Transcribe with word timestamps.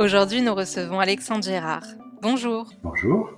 Aujourd'hui, 0.00 0.40
nous 0.40 0.54
recevons 0.54 0.98
Alexandre 0.98 1.44
Gérard. 1.44 1.84
Bonjour. 2.22 2.72
Bonjour. 2.82 3.28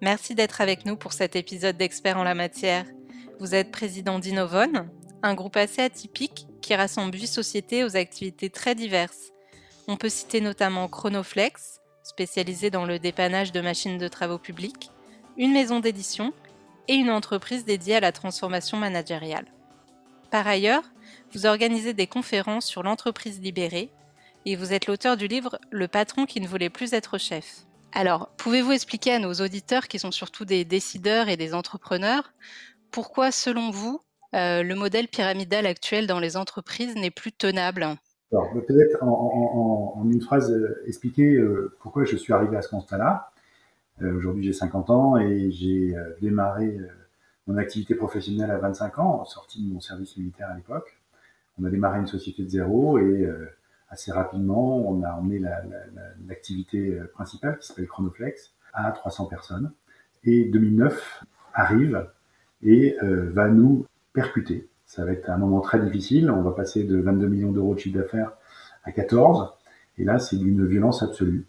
Merci 0.00 0.34
d'être 0.34 0.60
avec 0.60 0.84
nous 0.84 0.96
pour 0.96 1.12
cet 1.12 1.36
épisode 1.36 1.76
d'Experts 1.76 2.18
en 2.18 2.24
la 2.24 2.34
matière. 2.34 2.84
Vous 3.38 3.54
êtes 3.54 3.70
président 3.70 4.18
d'Innovon, 4.18 4.88
un 5.22 5.34
groupe 5.34 5.56
assez 5.56 5.82
atypique 5.82 6.48
qui 6.62 6.74
rassemble 6.74 7.14
huit 7.14 7.28
sociétés 7.28 7.84
aux 7.84 7.96
activités 7.96 8.50
très 8.50 8.74
diverses. 8.74 9.30
On 9.86 9.96
peut 9.96 10.08
citer 10.08 10.40
notamment 10.40 10.88
Chronoflex, 10.88 11.78
spécialisé 12.02 12.70
dans 12.70 12.86
le 12.86 12.98
dépannage 12.98 13.52
de 13.52 13.60
machines 13.60 13.96
de 13.96 14.08
travaux 14.08 14.38
publics, 14.38 14.90
une 15.36 15.52
maison 15.52 15.78
d'édition 15.78 16.32
et 16.88 16.94
une 16.94 17.10
entreprise 17.10 17.64
dédiée 17.64 17.94
à 17.94 18.00
la 18.00 18.10
transformation 18.10 18.78
managériale. 18.78 19.46
Par 20.32 20.48
ailleurs, 20.48 20.90
vous 21.32 21.46
organisez 21.46 21.94
des 21.94 22.08
conférences 22.08 22.66
sur 22.66 22.82
l'entreprise 22.82 23.40
libérée 23.40 23.92
et 24.46 24.56
vous 24.56 24.72
êtes 24.72 24.86
l'auteur 24.86 25.16
du 25.16 25.26
livre 25.26 25.58
Le 25.70 25.88
patron 25.88 26.26
qui 26.26 26.40
ne 26.40 26.48
voulait 26.48 26.70
plus 26.70 26.92
être 26.92 27.18
chef. 27.18 27.66
Alors, 27.92 28.30
pouvez-vous 28.36 28.72
expliquer 28.72 29.12
à 29.12 29.18
nos 29.18 29.34
auditeurs, 29.34 29.88
qui 29.88 29.98
sont 29.98 30.12
surtout 30.12 30.44
des 30.44 30.64
décideurs 30.64 31.28
et 31.28 31.36
des 31.36 31.54
entrepreneurs, 31.54 32.32
pourquoi, 32.90 33.32
selon 33.32 33.70
vous, 33.70 34.00
euh, 34.34 34.62
le 34.62 34.74
modèle 34.74 35.08
pyramidal 35.08 35.66
actuel 35.66 36.06
dans 36.06 36.20
les 36.20 36.36
entreprises 36.36 36.94
n'est 36.94 37.10
plus 37.10 37.32
tenable? 37.32 37.86
Alors, 38.32 38.52
peut-être 38.52 39.02
en, 39.02 40.06
une 40.10 40.20
phrase, 40.20 40.52
euh, 40.52 40.82
expliquer 40.86 41.34
euh, 41.34 41.76
pourquoi 41.80 42.04
je 42.04 42.16
suis 42.16 42.32
arrivé 42.32 42.56
à 42.56 42.62
ce 42.62 42.68
constat-là. 42.68 43.30
Aujourd'hui, 44.02 44.42
j'ai 44.42 44.54
50 44.54 44.88
ans 44.88 45.18
et 45.18 45.50
j'ai 45.50 45.94
démarré 46.22 46.74
mon 47.46 47.58
activité 47.58 47.94
professionnelle 47.94 48.50
à 48.50 48.56
25 48.56 48.98
ans, 48.98 49.26
sorti 49.26 49.62
de 49.62 49.74
mon 49.74 49.80
service 49.80 50.16
militaire 50.16 50.48
à 50.48 50.54
l'époque. 50.54 50.96
On 51.60 51.66
a 51.66 51.68
démarré 51.68 51.98
une 51.98 52.06
société 52.06 52.42
de 52.42 52.48
zéro 52.48 52.98
et 52.98 53.28
assez 53.90 54.12
rapidement, 54.12 54.88
on 54.88 55.02
a 55.02 55.12
emmené 55.12 55.40
l'activité 56.26 56.94
euh, 56.94 57.10
principale 57.12 57.58
qui 57.58 57.66
s'appelle 57.66 57.88
Chronoflex 57.88 58.54
à 58.72 58.90
300 58.92 59.26
personnes. 59.26 59.72
Et 60.24 60.44
2009 60.44 61.24
arrive 61.54 62.06
et 62.62 62.96
euh, 63.02 63.30
va 63.32 63.48
nous 63.48 63.86
percuter. 64.12 64.68
Ça 64.86 65.04
va 65.04 65.12
être 65.12 65.28
un 65.28 65.38
moment 65.38 65.60
très 65.60 65.80
difficile. 65.80 66.30
On 66.30 66.42
va 66.42 66.52
passer 66.52 66.84
de 66.84 67.00
22 67.00 67.26
millions 67.26 67.52
d'euros 67.52 67.74
de 67.74 67.80
chiffre 67.80 67.98
d'affaires 67.98 68.32
à 68.84 68.92
14. 68.92 69.52
Et 69.98 70.04
là, 70.04 70.18
c'est 70.18 70.36
d'une 70.36 70.66
violence 70.66 71.02
absolue. 71.02 71.46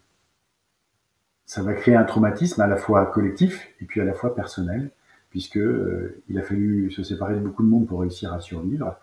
Ça 1.44 1.62
va 1.62 1.74
créer 1.74 1.96
un 1.96 2.04
traumatisme 2.04 2.60
à 2.60 2.66
la 2.66 2.76
fois 2.76 3.06
collectif 3.06 3.68
et 3.80 3.84
puis 3.84 4.00
à 4.00 4.04
la 4.04 4.14
fois 4.14 4.34
personnel, 4.34 4.90
puisque 5.30 5.58
euh, 5.58 6.22
il 6.28 6.38
a 6.38 6.42
fallu 6.42 6.90
se 6.90 7.02
séparer 7.02 7.34
de 7.34 7.40
beaucoup 7.40 7.62
de 7.62 7.68
monde 7.68 7.86
pour 7.86 8.00
réussir 8.00 8.32
à 8.32 8.40
survivre. 8.40 8.96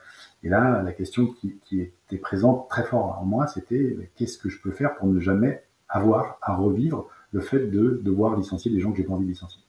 Et 0.44 0.50
là, 0.50 0.82
la 0.84 0.92
question 0.94 1.28
qui, 1.28 1.82
était 1.82 2.18
présente 2.18 2.70
très 2.70 2.84
fort 2.84 3.20
en 3.22 3.26
moi, 3.26 3.48
c'était 3.48 3.98
qu'est-ce 4.16 4.38
que 4.38 4.50
je 4.50 4.62
peux 4.62 4.72
faire 4.72 4.96
pour 4.96 5.08
ne 5.08 5.20
jamais 5.20 5.64
avoir 5.90 6.38
à 6.42 6.56
revivre 6.56 7.08
le 7.32 7.42
fait 7.42 7.68
de 7.68 8.02
devoir 8.04 8.38
licencier 8.38 8.72
des 8.72 8.80
gens 8.80 8.92
que 8.92 8.98
j'ai 8.98 9.04
pas 9.04 9.14
envie 9.14 9.26
de 9.26 9.32
licencier? 9.32 9.62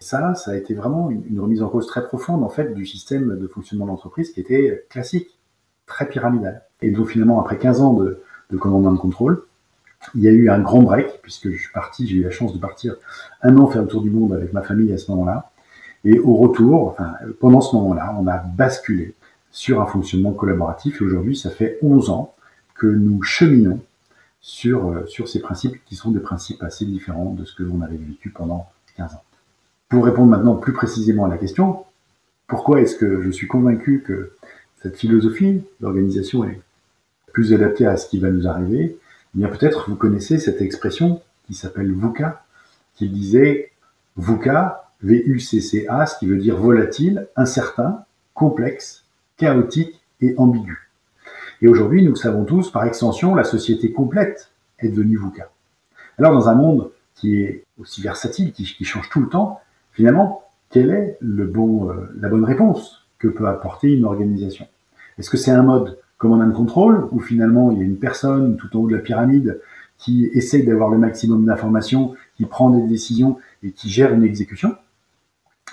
Ça, 0.00 0.34
ça 0.34 0.50
a 0.50 0.56
été 0.56 0.74
vraiment 0.74 1.10
une, 1.10 1.40
remise 1.40 1.62
en 1.62 1.68
cause 1.68 1.86
très 1.86 2.04
profonde 2.04 2.42
en 2.42 2.48
fait 2.48 2.74
du 2.74 2.84
système 2.84 3.38
de 3.38 3.46
fonctionnement 3.46 3.86
d'entreprise 3.86 4.32
qui 4.32 4.40
était 4.40 4.84
classique, 4.90 5.38
très 5.86 6.08
pyramidal. 6.08 6.62
Et 6.82 6.90
donc 6.90 7.08
finalement, 7.08 7.40
après 7.40 7.58
15 7.58 7.80
ans 7.80 7.92
de, 7.94 8.20
de 8.50 8.56
commandement 8.56 8.92
de 8.92 8.98
contrôle, 8.98 9.46
il 10.14 10.22
y 10.22 10.28
a 10.28 10.32
eu 10.32 10.50
un 10.50 10.58
grand 10.58 10.82
break 10.82 11.20
puisque 11.22 11.50
je 11.50 11.56
suis 11.56 11.72
parti, 11.72 12.06
j'ai 12.06 12.16
eu 12.16 12.22
la 12.22 12.30
chance 12.30 12.52
de 12.52 12.58
partir 12.58 12.96
un 13.42 13.56
an 13.56 13.68
faire 13.68 13.82
le 13.82 13.88
tour 13.88 14.02
du 14.02 14.10
monde 14.10 14.32
avec 14.32 14.52
ma 14.52 14.62
famille 14.62 14.92
à 14.92 14.98
ce 14.98 15.10
moment-là. 15.12 15.50
Et 16.04 16.18
au 16.18 16.34
retour, 16.34 16.88
enfin, 16.88 17.14
pendant 17.40 17.62
ce 17.62 17.74
moment-là, 17.76 18.14
on 18.20 18.26
a 18.26 18.36
basculé 18.36 19.14
sur 19.54 19.80
un 19.80 19.86
fonctionnement 19.86 20.32
collaboratif. 20.32 21.00
Et 21.00 21.04
aujourd'hui, 21.04 21.36
ça 21.36 21.48
fait 21.48 21.78
11 21.80 22.10
ans 22.10 22.34
que 22.74 22.88
nous 22.88 23.22
cheminons 23.22 23.80
sur, 24.40 24.88
euh, 24.88 25.06
sur 25.06 25.28
ces 25.28 25.40
principes 25.40 25.82
qui 25.86 25.94
sont 25.94 26.10
des 26.10 26.20
principes 26.20 26.62
assez 26.64 26.84
différents 26.84 27.32
de 27.32 27.44
ce 27.44 27.54
que 27.54 27.62
l'on 27.62 27.80
avait 27.80 27.96
vécu 27.96 28.30
pendant 28.30 28.68
15 28.96 29.14
ans. 29.14 29.22
Pour 29.88 30.04
répondre 30.04 30.28
maintenant 30.28 30.56
plus 30.56 30.72
précisément 30.72 31.24
à 31.24 31.28
la 31.28 31.38
question, 31.38 31.84
pourquoi 32.48 32.80
est-ce 32.80 32.96
que 32.96 33.22
je 33.22 33.30
suis 33.30 33.46
convaincu 33.46 34.02
que 34.04 34.32
cette 34.82 34.96
philosophie 34.96 35.62
d'organisation 35.80 36.44
est 36.44 36.60
plus 37.32 37.54
adaptée 37.54 37.86
à 37.86 37.96
ce 37.96 38.08
qui 38.08 38.18
va 38.18 38.30
nous 38.30 38.48
arriver 38.48 38.98
Eh 39.34 39.38
bien, 39.38 39.48
peut-être 39.48 39.88
vous 39.88 39.96
connaissez 39.96 40.40
cette 40.40 40.62
expression 40.62 41.22
qui 41.46 41.54
s'appelle 41.54 41.92
VUCA, 41.92 42.44
qui 42.96 43.08
disait 43.08 43.70
VUCA, 44.16 44.90
V-U-C-C-A, 45.02 46.06
ce 46.06 46.18
qui 46.18 46.26
veut 46.26 46.38
dire 46.38 46.56
volatile, 46.56 47.28
incertain, 47.36 48.04
complexe, 48.34 49.03
chaotique 49.36 50.00
et 50.20 50.34
ambigu. 50.38 50.90
Et 51.62 51.68
aujourd'hui, 51.68 52.04
nous 52.04 52.16
savons 52.16 52.44
tous, 52.44 52.70
par 52.70 52.84
extension, 52.84 53.34
la 53.34 53.44
société 53.44 53.92
complète 53.92 54.50
est 54.80 54.88
devenue 54.88 55.16
VUCA. 55.16 55.50
Alors, 56.18 56.32
dans 56.32 56.48
un 56.48 56.54
monde 56.54 56.90
qui 57.14 57.40
est 57.40 57.64
aussi 57.78 58.02
versatile, 58.02 58.52
qui, 58.52 58.84
change 58.84 59.08
tout 59.08 59.20
le 59.20 59.28
temps, 59.28 59.60
finalement, 59.92 60.42
quelle 60.70 60.90
est 60.90 61.16
le 61.20 61.44
euh, 61.44 62.12
la 62.20 62.28
bonne 62.28 62.44
réponse 62.44 63.06
que 63.18 63.28
peut 63.28 63.48
apporter 63.48 63.92
une 63.92 64.04
organisation? 64.04 64.66
Est-ce 65.18 65.30
que 65.30 65.36
c'est 65.36 65.50
un 65.50 65.62
mode 65.62 65.98
command 66.18 66.42
and 66.42 66.52
control, 66.52 67.08
où 67.12 67.20
finalement 67.20 67.70
il 67.70 67.78
y 67.78 67.82
a 67.82 67.84
une 67.84 67.98
personne 67.98 68.56
tout 68.56 68.76
en 68.76 68.80
haut 68.80 68.88
de 68.88 68.96
la 68.96 69.02
pyramide 69.02 69.60
qui 69.98 70.26
essaye 70.32 70.64
d'avoir 70.64 70.90
le 70.90 70.98
maximum 70.98 71.44
d'informations, 71.44 72.14
qui 72.36 72.46
prend 72.46 72.70
des 72.70 72.86
décisions 72.86 73.38
et 73.62 73.70
qui 73.70 73.88
gère 73.88 74.12
une 74.12 74.24
exécution? 74.24 74.76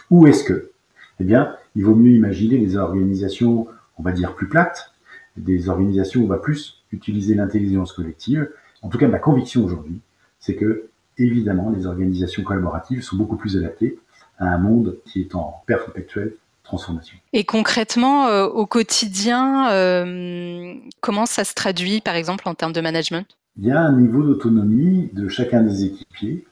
Ou 0.10 0.28
est-ce 0.28 0.44
que, 0.44 0.72
eh 1.20 1.24
bien, 1.24 1.56
il 1.76 1.84
vaut 1.84 1.96
mieux 1.96 2.12
imaginer 2.12 2.58
des 2.58 2.78
organisations, 2.78 3.68
on 3.98 4.04
va 4.04 4.12
dire, 4.12 4.36
plus 4.36 4.48
plates, 4.48 4.92
des 5.38 5.70
organisations 5.70 6.22
où 6.22 6.26
on 6.26 6.28
va 6.28 6.38
plus 6.38 6.84
utiliser 6.92 7.36
l'intelligence 7.36 7.94
collective. 7.94 8.50
En 8.82 8.90
tout 8.90 8.98
cas, 8.98 9.08
ma 9.08 9.20
conviction 9.20 9.64
aujourd'hui, 9.64 10.00
c'est 10.40 10.56
que, 10.56 10.90
évidemment, 11.18 11.70
les 11.70 11.86
organisations 11.86 12.44
collaboratives 12.44 13.04
sont 13.04 13.16
beaucoup 13.16 13.38
plus 13.38 13.58
adaptées 13.58 14.00
à 14.38 14.48
un 14.48 14.58
monde 14.58 14.98
qui 15.06 15.22
est 15.22 15.36
en 15.36 15.62
perpétuelle 15.66 16.34
transformation. 16.64 17.18
Et 17.34 17.44
concrètement, 17.44 18.28
euh, 18.28 18.46
au 18.46 18.66
quotidien, 18.66 19.72
euh, 19.72 20.74
comment 21.00 21.26
ça 21.26 21.44
se 21.44 21.54
traduit, 21.54 22.02
par 22.02 22.16
exemple, 22.16 22.48
en 22.48 22.56
termes 22.56 22.74
de 22.74 22.82
management? 22.82 23.26
Il 23.58 23.66
y 23.66 23.72
a 23.72 23.80
un 23.80 23.98
niveau 23.98 24.24
d'autonomie 24.24 25.10
de 25.14 25.28
chacun 25.28 25.62
des 25.62 25.86
équipiers 25.86 26.46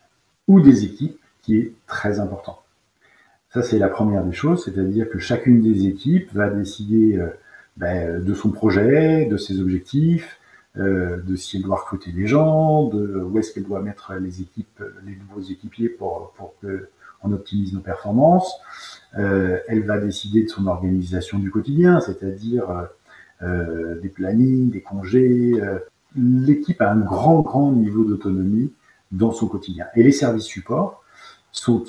ou 0.47 0.61
des 0.61 0.83
équipes 0.83 1.17
qui 1.41 1.57
est 1.57 1.73
très 1.87 2.19
important. 2.19 2.58
Ça, 3.51 3.63
c'est 3.63 3.79
la 3.79 3.89
première 3.89 4.23
des 4.23 4.31
choses, 4.31 4.63
c'est-à-dire 4.63 5.09
que 5.09 5.17
chacune 5.17 5.61
des 5.61 5.87
équipes 5.87 6.31
va 6.33 6.49
décider 6.49 7.17
euh, 7.17 7.29
ben, 7.77 8.23
de 8.23 8.33
son 8.35 8.51
projet, 8.51 9.25
de 9.25 9.37
ses 9.37 9.59
objectifs, 9.59 10.39
euh, 10.77 11.17
de 11.23 11.35
si 11.35 11.57
elle 11.57 11.63
doit 11.63 11.77
recruter 11.77 12.11
des 12.11 12.27
gens, 12.27 12.87
de 12.89 13.21
où 13.23 13.39
est-ce 13.39 13.51
qu'elle 13.51 13.63
doit 13.63 13.81
mettre 13.81 14.13
les 14.13 14.41
équipes, 14.41 14.83
les 15.03 15.15
nouveaux 15.15 15.41
équipiers 15.41 15.89
pour, 15.89 16.31
pour 16.37 16.53
que 16.61 16.89
on 17.23 17.33
optimise 17.33 17.73
nos 17.73 17.81
performances. 17.81 18.53
Euh, 19.17 19.59
elle 19.67 19.83
va 19.83 19.97
décider 19.97 20.43
de 20.43 20.47
son 20.47 20.67
organisation 20.67 21.39
du 21.39 21.51
quotidien, 21.51 21.99
c'est-à-dire 21.99 22.87
euh, 23.41 23.99
des 23.99 24.07
plannings, 24.09 24.69
des 24.69 24.81
congés. 24.81 25.59
L'équipe 26.15 26.81
a 26.81 26.91
un 26.91 26.99
grand, 26.99 27.41
grand 27.41 27.71
niveau 27.71 28.05
d'autonomie 28.05 28.71
dans 29.11 29.31
son 29.31 29.47
quotidien. 29.47 29.87
Et 29.95 30.03
les 30.03 30.13
services 30.13 30.45
supports 30.45 31.03
sont 31.51 31.83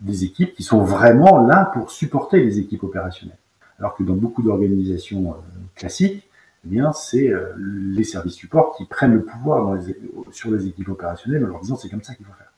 des 0.00 0.24
équipes 0.24 0.54
qui 0.54 0.62
sont 0.62 0.82
vraiment 0.82 1.46
là 1.46 1.70
pour 1.72 1.90
supporter 1.90 2.40
les 2.40 2.58
équipes 2.58 2.84
opérationnelles. 2.84 3.38
Alors 3.78 3.94
que 3.94 4.02
dans 4.02 4.14
beaucoup 4.14 4.42
d'organisations 4.42 5.32
euh, 5.32 5.36
classiques, 5.74 6.28
eh 6.64 6.68
bien, 6.68 6.92
c'est 6.92 7.28
euh, 7.28 7.52
les 7.58 8.04
services 8.04 8.34
support 8.34 8.76
qui 8.76 8.86
prennent 8.86 9.14
le 9.14 9.22
pouvoir 9.22 9.78
sur 10.32 10.50
les 10.50 10.66
équipes 10.66 10.88
opérationnelles 10.88 11.44
en 11.44 11.48
leur 11.48 11.60
disant 11.60 11.76
c'est 11.76 11.88
comme 11.88 12.02
ça 12.02 12.14
qu'il 12.14 12.26
faut 12.26 12.32
faire. 12.32 12.52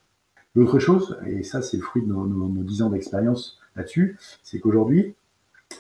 L'autre 0.54 0.78
chose, 0.78 1.18
et 1.26 1.42
ça 1.42 1.62
c'est 1.62 1.76
le 1.76 1.82
fruit 1.82 2.02
de 2.02 2.08
nos, 2.08 2.26
nos, 2.26 2.62
10 2.62 2.82
ans 2.82 2.90
d'expérience 2.90 3.60
là-dessus, 3.76 4.16
c'est 4.42 4.58
qu'aujourd'hui, 4.58 5.14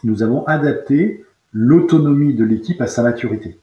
nous 0.04 0.22
avons 0.22 0.44
adapté 0.44 1.24
l'autonomie 1.52 2.34
de 2.34 2.44
l'équipe 2.44 2.80
à 2.80 2.86
sa 2.86 3.02
maturité. 3.02 3.58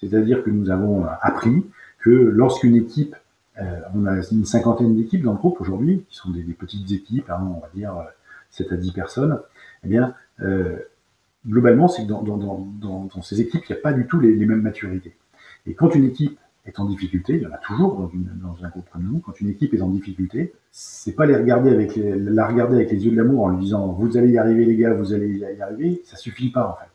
C'est-à-dire 0.00 0.42
que 0.42 0.50
nous 0.50 0.70
avons 0.70 1.04
appris 1.20 1.66
que 2.00 2.10
lorsqu'une 2.10 2.76
équipe 2.76 3.14
euh, 3.14 3.18
on 3.94 4.06
a 4.06 4.16
une 4.30 4.44
cinquantaine 4.44 4.94
d'équipes 4.94 5.22
dans 5.22 5.32
le 5.32 5.38
groupe 5.38 5.60
aujourd'hui, 5.60 6.04
qui 6.08 6.16
sont 6.16 6.30
des, 6.30 6.42
petites 6.42 6.90
équipes, 6.92 7.30
hein, 7.30 7.52
on 7.56 7.60
va 7.60 7.68
dire 7.74 7.94
7 8.50 8.72
à 8.72 8.76
10 8.76 8.92
personnes. 8.92 9.38
Eh 9.84 9.88
bien, 9.88 10.14
euh, 10.40 10.76
globalement, 11.46 11.88
c'est 11.88 12.02
que 12.02 12.08
dans, 12.08 13.22
ces 13.22 13.40
équipes, 13.40 13.62
il 13.68 13.72
n'y 13.72 13.78
a 13.78 13.82
pas 13.82 13.92
du 13.92 14.06
tout 14.06 14.20
les, 14.20 14.34
mêmes 14.46 14.62
maturités. 14.62 15.16
Et 15.66 15.74
quand 15.74 15.94
une 15.94 16.04
équipe 16.04 16.38
est 16.64 16.80
en 16.80 16.84
difficulté, 16.84 17.36
il 17.36 17.42
y 17.42 17.46
en 17.46 17.52
a 17.52 17.58
toujours 17.58 17.94
dans, 17.94 18.64
un 18.64 18.68
groupe 18.68 18.88
comme 18.92 19.04
nous, 19.04 19.20
quand 19.20 19.40
une 19.40 19.48
équipe 19.48 19.72
est 19.74 19.82
en 19.82 19.88
difficulté, 19.88 20.52
c'est 20.72 21.12
pas 21.12 21.26
la 21.26 21.38
regarder 21.38 21.70
avec 21.70 21.96
les 21.96 23.04
yeux 23.04 23.10
de 23.10 23.16
l'amour 23.16 23.44
en 23.44 23.48
lui 23.50 23.58
disant 23.58 23.86
vous 23.92 24.16
allez 24.16 24.30
y 24.30 24.38
arriver 24.38 24.64
les 24.64 24.76
gars, 24.76 24.92
vous 24.92 25.12
allez 25.14 25.38
y 25.38 25.62
arriver, 25.62 26.02
ça 26.04 26.16
suffit 26.16 26.50
pas 26.50 26.68
en 26.68 26.74
fait. 26.74 26.90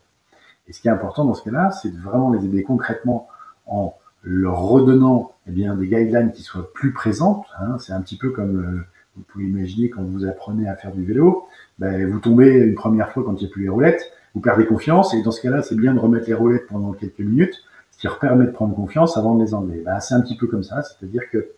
Et 0.68 0.72
ce 0.72 0.80
qui 0.80 0.88
est 0.88 0.90
important 0.90 1.24
dans 1.24 1.34
ce 1.34 1.42
cas-là, 1.42 1.70
c'est 1.70 1.90
de 1.90 1.98
vraiment 1.98 2.30
les 2.32 2.44
aider 2.44 2.62
concrètement 2.62 3.28
en 3.66 3.94
leur 4.22 4.60
redonnant 4.60 5.32
eh 5.48 5.50
bien, 5.50 5.74
des 5.74 5.86
guidelines 5.86 6.32
qui 6.32 6.42
soient 6.42 6.72
plus 6.72 6.92
présentes. 6.92 7.46
Hein. 7.58 7.76
C'est 7.78 7.92
un 7.92 8.00
petit 8.00 8.16
peu 8.16 8.30
comme 8.30 8.60
euh, 8.60 8.86
vous 9.16 9.22
pouvez 9.22 9.44
imaginer 9.44 9.90
quand 9.90 10.02
vous 10.02 10.24
apprenez 10.24 10.68
à 10.68 10.76
faire 10.76 10.92
du 10.92 11.04
vélo, 11.04 11.46
ben, 11.78 12.08
vous 12.10 12.18
tombez 12.18 12.50
une 12.50 12.74
première 12.74 13.10
fois 13.12 13.24
quand 13.24 13.34
il 13.34 13.44
n'y 13.44 13.50
a 13.50 13.52
plus 13.52 13.62
les 13.62 13.68
roulettes, 13.68 14.12
vous 14.34 14.40
perdez 14.40 14.64
confiance, 14.64 15.12
et 15.14 15.22
dans 15.22 15.30
ce 15.30 15.42
cas-là, 15.42 15.62
c'est 15.62 15.74
bien 15.74 15.92
de 15.92 15.98
remettre 15.98 16.26
les 16.26 16.34
roulettes 16.34 16.66
pendant 16.66 16.92
quelques 16.92 17.18
minutes, 17.18 17.62
ce 17.90 17.98
qui 17.98 18.08
permet 18.20 18.46
de 18.46 18.50
prendre 18.50 18.74
confiance 18.74 19.16
avant 19.16 19.34
de 19.34 19.44
les 19.44 19.52
enlever. 19.54 19.82
Ben, 19.84 20.00
c'est 20.00 20.14
un 20.14 20.20
petit 20.20 20.36
peu 20.36 20.46
comme 20.46 20.62
ça, 20.62 20.82
c'est-à-dire 20.82 21.22
que 21.30 21.50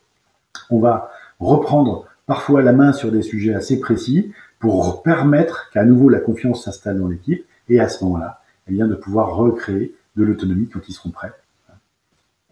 on 0.71 0.81
va 0.81 1.11
reprendre 1.41 2.07
parfois 2.27 2.63
la 2.63 2.73
main 2.73 2.93
sur 2.93 3.13
des 3.13 3.23
sujets 3.23 3.55
assez 3.55 3.79
précis 3.79 4.33
pour 4.59 5.03
permettre 5.03 5.71
qu'à 5.73 5.85
nouveau 5.85 6.09
la 6.09 6.21
confiance 6.21 6.65
s'installe 6.65 6.99
dans 6.99 7.09
l'équipe, 7.09 7.45
et 7.69 7.81
à 7.81 7.89
ce 7.89 8.03
moment-là, 8.05 8.41
eh 8.69 8.73
bien, 8.73 8.89
de 8.89 8.95
pouvoir 8.95 9.37
recréer 9.37 9.95
de 10.17 10.25
l'autonomie 10.25 10.69
quand 10.69 10.81
ils 10.89 10.93
seront 10.93 11.11
prêts. 11.11 11.33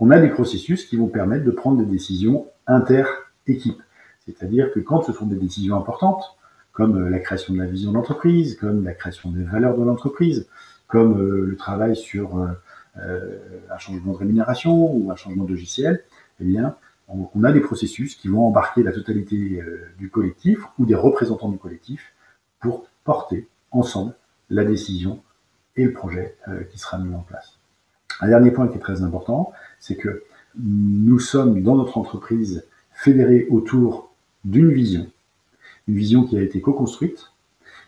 On 0.05 0.11
a 0.11 0.19
des 0.19 0.31
processus 0.31 0.85
qui 0.85 0.97
vont 0.97 1.07
permettre 1.07 1.45
de 1.45 1.53
prendre 1.53 1.79
des 1.79 1.87
décisions 1.89 2.49
inter-équipe. 2.67 3.81
C'est-à-dire 4.27 4.73
que 4.73 4.81
quand 4.81 5.03
ce 5.03 5.13
sont 5.13 5.27
des 5.27 5.37
décisions 5.37 5.77
importantes, 5.77 6.37
comme 6.73 7.01
euh, 7.01 7.09
la 7.09 7.21
création 7.21 7.55
de 7.55 7.61
la 7.61 7.67
vision 7.67 7.93
d'entreprise, 7.93 8.57
comme 8.57 8.83
la 8.83 8.95
création 8.95 9.31
des 9.31 9.45
valeurs 9.45 9.79
de 9.79 9.85
l'entreprise, 9.85 10.49
comme 10.89 11.21
euh, 11.21 11.47
le 11.47 11.55
travail 11.55 11.95
sur 11.95 12.37
euh, 12.37 13.39
un 13.71 13.79
changement 13.79 14.15
de 14.15 14.19
rémunération 14.19 14.93
ou 14.93 15.09
un 15.13 15.15
changement 15.15 15.45
de 15.45 15.51
logiciel, 15.51 16.03
eh 16.41 16.45
bien, 16.47 16.75
on, 17.07 17.45
a 17.45 17.53
des 17.53 17.61
processus 17.61 18.17
qui 18.17 18.27
vont 18.27 18.45
embarquer 18.45 18.83
la 18.83 18.91
totalité 18.91 19.63
du 19.99 20.11
collectif 20.11 20.59
ou 20.81 20.85
des 20.85 20.97
représentants 20.97 21.51
du 21.51 21.59
collectif 21.59 22.13
pour 22.59 22.89
porter 23.05 23.47
ensemble 23.71 24.15
la 24.51 24.65
décision 24.65 25.23
et 25.77 25.85
le 25.85 25.93
projet 25.93 26.37
qui 26.73 26.79
sera 26.79 26.99
mis 26.99 27.15
en 27.15 27.21
place. 27.21 27.62
Un 28.21 28.29
dernier 28.29 28.51
point 28.51 28.69
qui 28.69 28.77
est 28.77 28.81
très 28.81 29.03
important, 29.03 29.53
c'est 29.81 29.97
que 29.97 30.25
nous 30.57 31.19
sommes 31.19 31.63
dans 31.63 31.77
notre 31.77 31.99
entreprise 31.99 32.65
fédérés 32.93 33.47
autour 33.51 34.11
d'une 34.45 34.71
vision, 34.71 35.07
une 35.89 35.97
vision 35.97 36.25
qui 36.25 36.37
a 36.37 36.43
été 36.43 36.61
co-construite. 36.61 37.33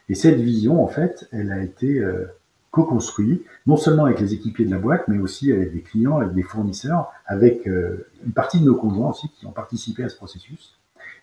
Et 0.08 0.14
cette 0.14 0.38
vision, 0.38 0.82
en 0.82 0.88
fait, 0.88 1.28
elle 1.32 1.50
a 1.52 1.62
été 1.62 1.98
euh, 1.98 2.24
co-construite 2.70 3.44
non 3.66 3.76
seulement 3.76 4.04
avec 4.04 4.20
les 4.20 4.34
équipiers 4.34 4.64
de 4.64 4.70
la 4.70 4.78
boîte, 4.78 5.08
mais 5.08 5.18
aussi 5.18 5.52
avec 5.52 5.72
des 5.72 5.80
clients, 5.80 6.18
avec 6.18 6.34
des 6.34 6.42
fournisseurs, 6.42 7.12
avec 7.26 7.66
euh, 7.66 8.06
une 8.26 8.32
partie 8.32 8.60
de 8.60 8.64
nos 8.64 8.74
conjoints 8.74 9.10
aussi 9.10 9.28
qui 9.30 9.46
ont 9.46 9.52
participé 9.52 10.04
à 10.04 10.08
ce 10.08 10.16
processus 10.16 10.76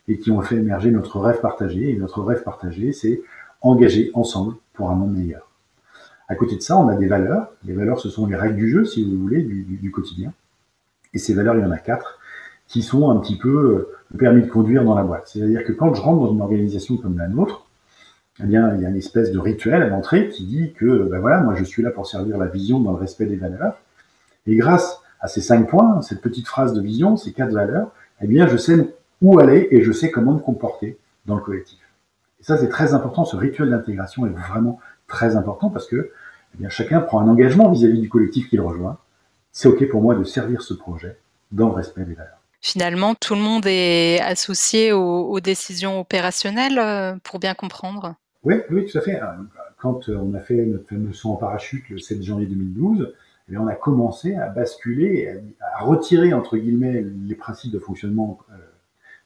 et 0.07 0.17
qui 0.17 0.31
ont 0.31 0.41
fait 0.41 0.55
émerger 0.55 0.91
notre 0.91 1.19
rêve 1.19 1.41
partagé. 1.41 1.91
Et 1.91 1.97
notre 1.97 2.23
rêve 2.23 2.43
partagé, 2.43 2.93
c'est 2.93 3.21
engager 3.61 4.11
ensemble 4.13 4.55
pour 4.73 4.89
un 4.89 4.95
monde 4.95 5.15
meilleur. 5.15 5.50
À 6.31 6.35
côté 6.35 6.55
de 6.55 6.61
ça, 6.61 6.77
on 6.77 6.87
a 6.87 6.95
des 6.95 7.07
valeurs. 7.07 7.51
Les 7.65 7.73
valeurs, 7.73 7.99
ce 7.99 8.09
sont 8.09 8.25
les 8.25 8.37
règles 8.37 8.55
du 8.55 8.69
jeu, 8.69 8.85
si 8.85 9.03
vous 9.03 9.21
voulez, 9.21 9.41
du, 9.43 9.91
quotidien. 9.91 10.31
Et 11.13 11.17
ces 11.17 11.33
valeurs, 11.33 11.55
il 11.55 11.61
y 11.61 11.65
en 11.65 11.71
a 11.71 11.77
quatre 11.77 12.19
qui 12.69 12.83
sont 12.83 13.09
un 13.09 13.17
petit 13.17 13.37
peu 13.37 13.49
euh, 13.49 13.89
le 14.11 14.17
permis 14.17 14.41
de 14.41 14.47
conduire 14.47 14.85
dans 14.85 14.95
la 14.95 15.03
boîte. 15.03 15.27
C'est-à-dire 15.27 15.65
que 15.65 15.73
quand 15.73 15.93
je 15.93 16.01
rentre 16.01 16.21
dans 16.21 16.31
une 16.31 16.39
organisation 16.39 16.95
comme 16.95 17.17
la 17.17 17.27
nôtre, 17.27 17.67
eh 18.41 18.45
bien, 18.45 18.73
il 18.75 18.81
y 18.81 18.85
a 18.85 18.89
une 18.89 18.95
espèce 18.95 19.33
de 19.33 19.39
rituel 19.39 19.81
à 19.81 19.89
l'entrée 19.89 20.29
qui 20.29 20.45
dit 20.45 20.71
que, 20.71 21.03
ben 21.09 21.19
voilà, 21.19 21.41
moi 21.41 21.53
je 21.53 21.65
suis 21.65 21.83
là 21.83 21.91
pour 21.91 22.07
servir 22.07 22.37
la 22.37 22.47
vision 22.47 22.79
dans 22.79 22.91
le 22.93 22.97
respect 22.97 23.25
des 23.25 23.35
valeurs. 23.35 23.77
Et 24.47 24.55
grâce 24.55 25.01
à 25.19 25.27
ces 25.27 25.41
cinq 25.41 25.69
points, 25.69 26.01
cette 26.01 26.21
petite 26.21 26.47
phrase 26.47 26.71
de 26.71 26.79
vision, 26.79 27.17
ces 27.17 27.33
quatre 27.33 27.51
valeurs, 27.51 27.91
eh 28.21 28.27
bien, 28.27 28.47
je 28.47 28.55
sais 28.55 28.95
où 29.21 29.37
aller 29.37 29.67
et 29.69 29.83
je 29.83 29.91
sais 29.91 30.11
comment 30.11 30.35
me 30.35 30.39
comporter 30.39 30.97
dans 31.25 31.35
le 31.35 31.41
collectif. 31.41 31.79
Et 32.39 32.45
ça, 32.45 32.55
c'est 32.57 32.69
très 32.69 32.93
important. 32.93 33.25
Ce 33.25 33.35
rituel 33.35 33.69
d'intégration 33.69 34.25
est 34.25 34.29
vraiment 34.29 34.79
très 35.07 35.35
important 35.35 35.69
parce 35.69 35.87
que 35.87 36.09
bien, 36.57 36.69
chacun 36.69 37.01
prend 37.01 37.21
un 37.21 37.27
engagement 37.27 37.71
vis-à-vis 37.71 37.97
-vis 37.97 38.01
du 38.01 38.09
collectif 38.09 38.49
qu'il 38.49 38.61
rejoint. 38.61 38.97
C'est 39.51 39.67
OK 39.67 39.87
pour 39.89 40.01
moi 40.01 40.15
de 40.15 40.23
servir 40.23 40.61
ce 40.61 40.73
projet 40.73 41.17
dans 41.51 41.67
le 41.67 41.73
respect 41.73 42.05
des 42.05 42.13
valeurs 42.13 42.41
finalement, 42.61 43.15
tout 43.15 43.35
le 43.35 43.41
monde 43.41 43.65
est 43.65 44.19
associé 44.21 44.93
aux, 44.93 45.39
décisions 45.39 45.99
opérationnelles 45.99 46.79
euh, 46.79 47.15
pour 47.23 47.39
bien 47.39 47.55
comprendre. 47.55 48.15
Oui, 48.43 48.55
oui, 48.69 48.85
tout 48.85 48.97
à 48.97 49.01
fait. 49.01 49.19
Quand 49.77 50.07
euh, 50.07 50.15
on 50.15 50.33
a 50.35 50.39
fait 50.39 50.65
notre 50.65 50.87
fameux 50.87 51.13
saut 51.13 51.31
en 51.31 51.35
parachute 51.35 51.89
le 51.89 51.97
7 51.97 52.21
janvier 52.21 52.45
2012, 52.45 53.13
eh 53.49 53.57
on 53.57 53.67
a 53.67 53.75
commencé 53.75 54.35
à 54.35 54.47
basculer, 54.47 55.41
à 55.75 55.83
retirer 55.83 56.33
entre 56.33 56.57
guillemets 56.57 57.03
les 57.27 57.35
principes 57.35 57.71
de 57.71 57.79
fonctionnement 57.79 58.39
euh, 58.51 58.55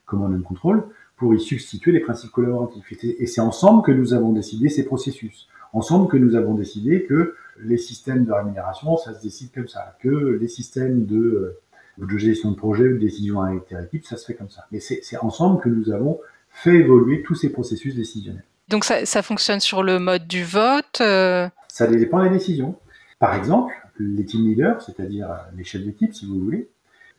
command 0.04 0.34
and 0.34 0.42
control 0.42 0.88
pour 1.16 1.34
y 1.34 1.40
substituer 1.40 1.92
les 1.92 2.00
principes 2.00 2.30
collaboratifs. 2.30 2.92
Et 3.02 3.26
c'est 3.26 3.40
ensemble 3.40 3.82
que 3.82 3.92
nous 3.92 4.14
avons 4.14 4.32
décidé 4.32 4.68
ces 4.68 4.84
processus. 4.84 5.48
Ensemble 5.72 6.08
que 6.08 6.16
nous 6.16 6.34
avons 6.36 6.54
décidé 6.54 7.04
que 7.04 7.34
les 7.60 7.78
systèmes 7.78 8.24
de 8.24 8.32
rémunération, 8.32 8.96
ça 8.96 9.14
se 9.14 9.22
décide 9.22 9.52
comme 9.52 9.68
ça, 9.68 9.96
que 10.00 10.38
les 10.40 10.48
systèmes 10.48 11.06
de 11.06 11.56
de 11.98 12.18
gestion 12.18 12.50
de 12.50 12.56
projet 12.56 12.84
ou 12.88 12.94
de 12.94 12.98
décision 12.98 13.40
inter-équipe, 13.40 14.04
ça 14.04 14.16
se 14.16 14.26
fait 14.26 14.34
comme 14.34 14.50
ça. 14.50 14.66
Mais 14.70 14.80
c'est 14.80 15.16
ensemble 15.18 15.60
que 15.62 15.68
nous 15.68 15.90
avons 15.90 16.20
fait 16.50 16.76
évoluer 16.76 17.22
tous 17.22 17.34
ces 17.34 17.50
processus 17.50 17.94
décisionnels. 17.94 18.44
Donc 18.68 18.84
ça, 18.84 19.06
ça 19.06 19.22
fonctionne 19.22 19.60
sur 19.60 19.82
le 19.82 19.98
mode 19.98 20.26
du 20.26 20.44
vote 20.44 21.00
euh... 21.00 21.48
Ça 21.68 21.86
dépend 21.86 22.22
des 22.22 22.30
décisions. 22.30 22.76
Par 23.18 23.34
exemple, 23.34 23.72
les 23.98 24.24
team 24.24 24.42
leaders, 24.42 24.82
c'est-à-dire 24.82 25.28
les 25.56 25.64
chefs 25.64 25.82
d'équipe, 25.82 26.14
si 26.14 26.26
vous 26.26 26.40
voulez, 26.40 26.68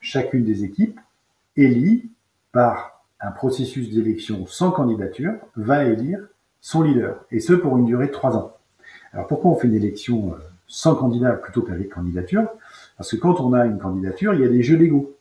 chacune 0.02 0.44
des 0.44 0.64
équipes 0.64 1.00
élit 1.56 2.10
par 2.52 3.04
un 3.20 3.32
processus 3.32 3.90
d'élection 3.90 4.46
sans 4.46 4.72
candidature, 4.72 5.34
va 5.56 5.86
élire 5.86 6.20
son 6.62 6.84
leader, 6.84 7.26
et 7.32 7.40
ce 7.40 7.54
pour 7.54 7.78
une 7.78 7.86
durée 7.86 8.08
de 8.08 8.12
trois 8.12 8.36
ans. 8.36 8.58
Alors 9.14 9.28
pourquoi 9.28 9.52
on 9.52 9.56
fait 9.56 9.68
une 9.68 9.76
élection 9.76 10.34
euh, 10.34 10.38
sans 10.68 10.96
candidat 10.96 11.34
plutôt 11.34 11.62
qu'avec 11.62 11.90
candidature? 11.90 12.48
Parce 12.98 13.12
que 13.12 13.16
quand 13.16 13.40
on 13.40 13.54
a 13.54 13.66
une 13.66 13.80
candidature, 13.80 14.34
il 14.34 14.42
y 14.42 14.46
a 14.46 14.50
des 14.50 14.64
jeux 14.64 14.78
d'ego. 14.78 15.16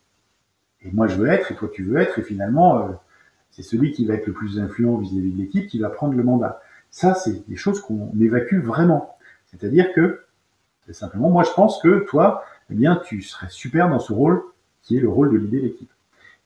Et 0.83 0.91
moi, 0.91 1.07
je 1.07 1.17
veux 1.17 1.29
être, 1.29 1.53
et 1.53 1.55
toi, 1.55 1.69
tu 1.73 1.85
veux 1.85 1.99
être, 1.99 2.19
et 2.19 2.23
finalement, 2.23 2.79
euh, 2.79 2.93
c'est 3.51 3.63
celui 3.63 3.93
qui 3.93 4.05
va 4.05 4.15
être 4.15 4.27
le 4.27 4.33
plus 4.33 4.59
influent 4.59 4.97
vis-à-vis 4.99 5.33
de 5.33 5.39
l'équipe 5.39 5.67
qui 5.67 5.79
va 5.79 5.89
prendre 5.89 6.15
le 6.15 6.23
mandat. 6.23 6.61
Ça, 6.91 7.15
c'est 7.15 7.49
des 7.49 7.57
choses 7.57 7.81
qu'on 7.81 8.11
évacue 8.21 8.61
vraiment. 8.61 9.17
C'est-à-dire 9.47 9.93
que, 9.95 10.23
simplement, 10.91 11.31
moi, 11.31 11.43
je 11.43 11.53
pense 11.53 11.81
que 11.81 12.01
toi, 12.09 12.45
eh 12.71 12.75
bien, 12.75 13.01
tu 13.05 13.23
serais 13.23 13.49
super 13.51 13.89
dans 13.89 13.99
ce 13.99 14.13
rôle 14.13 14.43
qui 14.83 14.97
est 14.97 15.01
le 15.01 15.09
rôle 15.09 15.33
de 15.33 15.37
l'idée 15.37 15.61
l'équipe. 15.61 15.91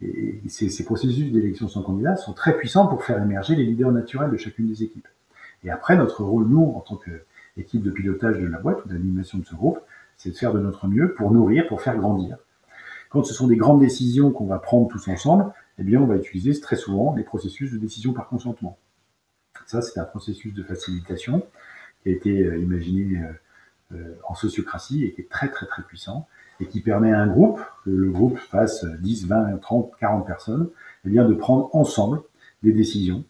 Et 0.02 0.40
ces, 0.48 0.70
ces 0.70 0.84
processus 0.84 1.30
d'élection 1.30 1.68
sans 1.68 1.82
candidat 1.82 2.16
sont 2.16 2.32
très 2.32 2.56
puissants 2.56 2.86
pour 2.86 3.04
faire 3.04 3.22
émerger 3.22 3.54
les 3.54 3.64
leaders 3.64 3.92
naturels 3.92 4.30
de 4.30 4.36
chacune 4.36 4.66
des 4.66 4.82
équipes. 4.82 5.08
Et 5.62 5.70
après, 5.70 5.96
notre 5.96 6.24
rôle, 6.24 6.46
nous, 6.48 6.72
en 6.74 6.80
tant 6.80 6.96
qu'équipe 6.96 7.82
de 7.82 7.90
pilotage 7.90 8.38
de 8.38 8.46
la 8.46 8.58
boîte 8.58 8.84
ou 8.84 8.88
d'animation 8.88 9.38
de 9.38 9.44
ce 9.44 9.54
groupe, 9.54 9.78
c'est 10.16 10.30
de 10.30 10.36
faire 10.36 10.52
de 10.52 10.60
notre 10.60 10.86
mieux 10.86 11.14
pour 11.14 11.30
nourrir, 11.30 11.66
pour 11.68 11.82
faire 11.82 11.96
grandir. 11.96 12.38
Quand 13.10 13.24
ce 13.24 13.34
sont 13.34 13.48
des 13.48 13.56
grandes 13.56 13.80
décisions 13.80 14.30
qu'on 14.30 14.46
va 14.46 14.58
prendre 14.58 14.88
tous 14.88 15.08
ensemble, 15.08 15.52
eh 15.78 15.82
bien, 15.82 16.00
on 16.00 16.06
va 16.06 16.16
utiliser 16.16 16.58
très 16.60 16.76
souvent 16.76 17.14
les 17.14 17.24
processus 17.24 17.72
de 17.72 17.78
décision 17.78 18.12
par 18.12 18.28
consentement. 18.28 18.78
Ça, 19.66 19.82
c'est 19.82 19.98
un 19.98 20.04
processus 20.04 20.54
de 20.54 20.62
facilitation 20.62 21.42
qui 22.02 22.08
a 22.08 22.12
été 22.12 22.42
euh, 22.42 22.58
imaginé 22.58 23.18
euh, 23.18 23.32
en 24.28 24.34
sociocratie 24.34 25.04
et 25.04 25.12
qui 25.12 25.22
est 25.22 25.28
très, 25.28 25.50
très, 25.50 25.66
très 25.66 25.82
puissant 25.82 26.28
et 26.60 26.66
qui 26.66 26.80
permet 26.80 27.12
à 27.12 27.20
un 27.20 27.26
groupe, 27.26 27.60
le 27.84 28.10
groupe 28.10 28.38
fasse 28.38 28.84
10, 28.84 29.26
20, 29.26 29.58
30, 29.58 29.92
40 29.98 30.26
personnes, 30.26 30.68
eh 31.04 31.08
bien, 31.08 31.26
de 31.26 31.34
prendre 31.34 31.74
ensemble 31.74 32.22
des 32.62 32.72
décisions 32.72 33.24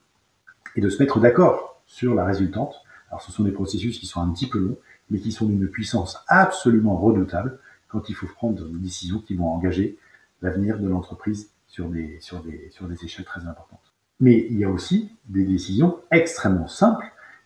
et 0.76 0.80
de 0.80 0.88
se 0.88 1.00
mettre 1.02 1.20
d'accord 1.20 1.80
sur 1.86 2.14
la 2.14 2.24
résultante. 2.24 2.74
Alors, 3.08 3.22
ce 3.22 3.32
sont 3.32 3.44
des 3.44 3.52
processus 3.52 3.98
qui 3.98 4.06
sont 4.06 4.20
un 4.20 4.30
petit 4.30 4.48
peu 4.48 4.58
longs, 4.58 4.78
mais 5.10 5.18
qui 5.18 5.32
sont 5.32 5.46
d'une 5.46 5.68
puissance 5.68 6.22
absolument 6.28 6.96
redoutable 6.96 7.58
quand 7.88 8.08
il 8.08 8.14
faut 8.14 8.26
prendre 8.26 8.64
des 8.64 8.78
décisions 8.78 9.20
qui 9.20 9.34
vont 9.34 9.48
engager 9.48 9.98
l'avenir 10.42 10.78
de 10.78 10.88
l'entreprise 10.88 11.50
sur 11.66 11.88
des, 11.88 12.18
sur, 12.20 12.42
des, 12.42 12.68
sur 12.70 12.86
des 12.86 13.04
échelles 13.04 13.24
très 13.24 13.46
importantes. 13.46 13.92
Mais 14.20 14.46
il 14.50 14.58
y 14.58 14.64
a 14.64 14.70
aussi 14.70 15.12
des 15.26 15.44
décisions 15.44 15.98
extrêmement 16.10 16.68
simples 16.68 17.04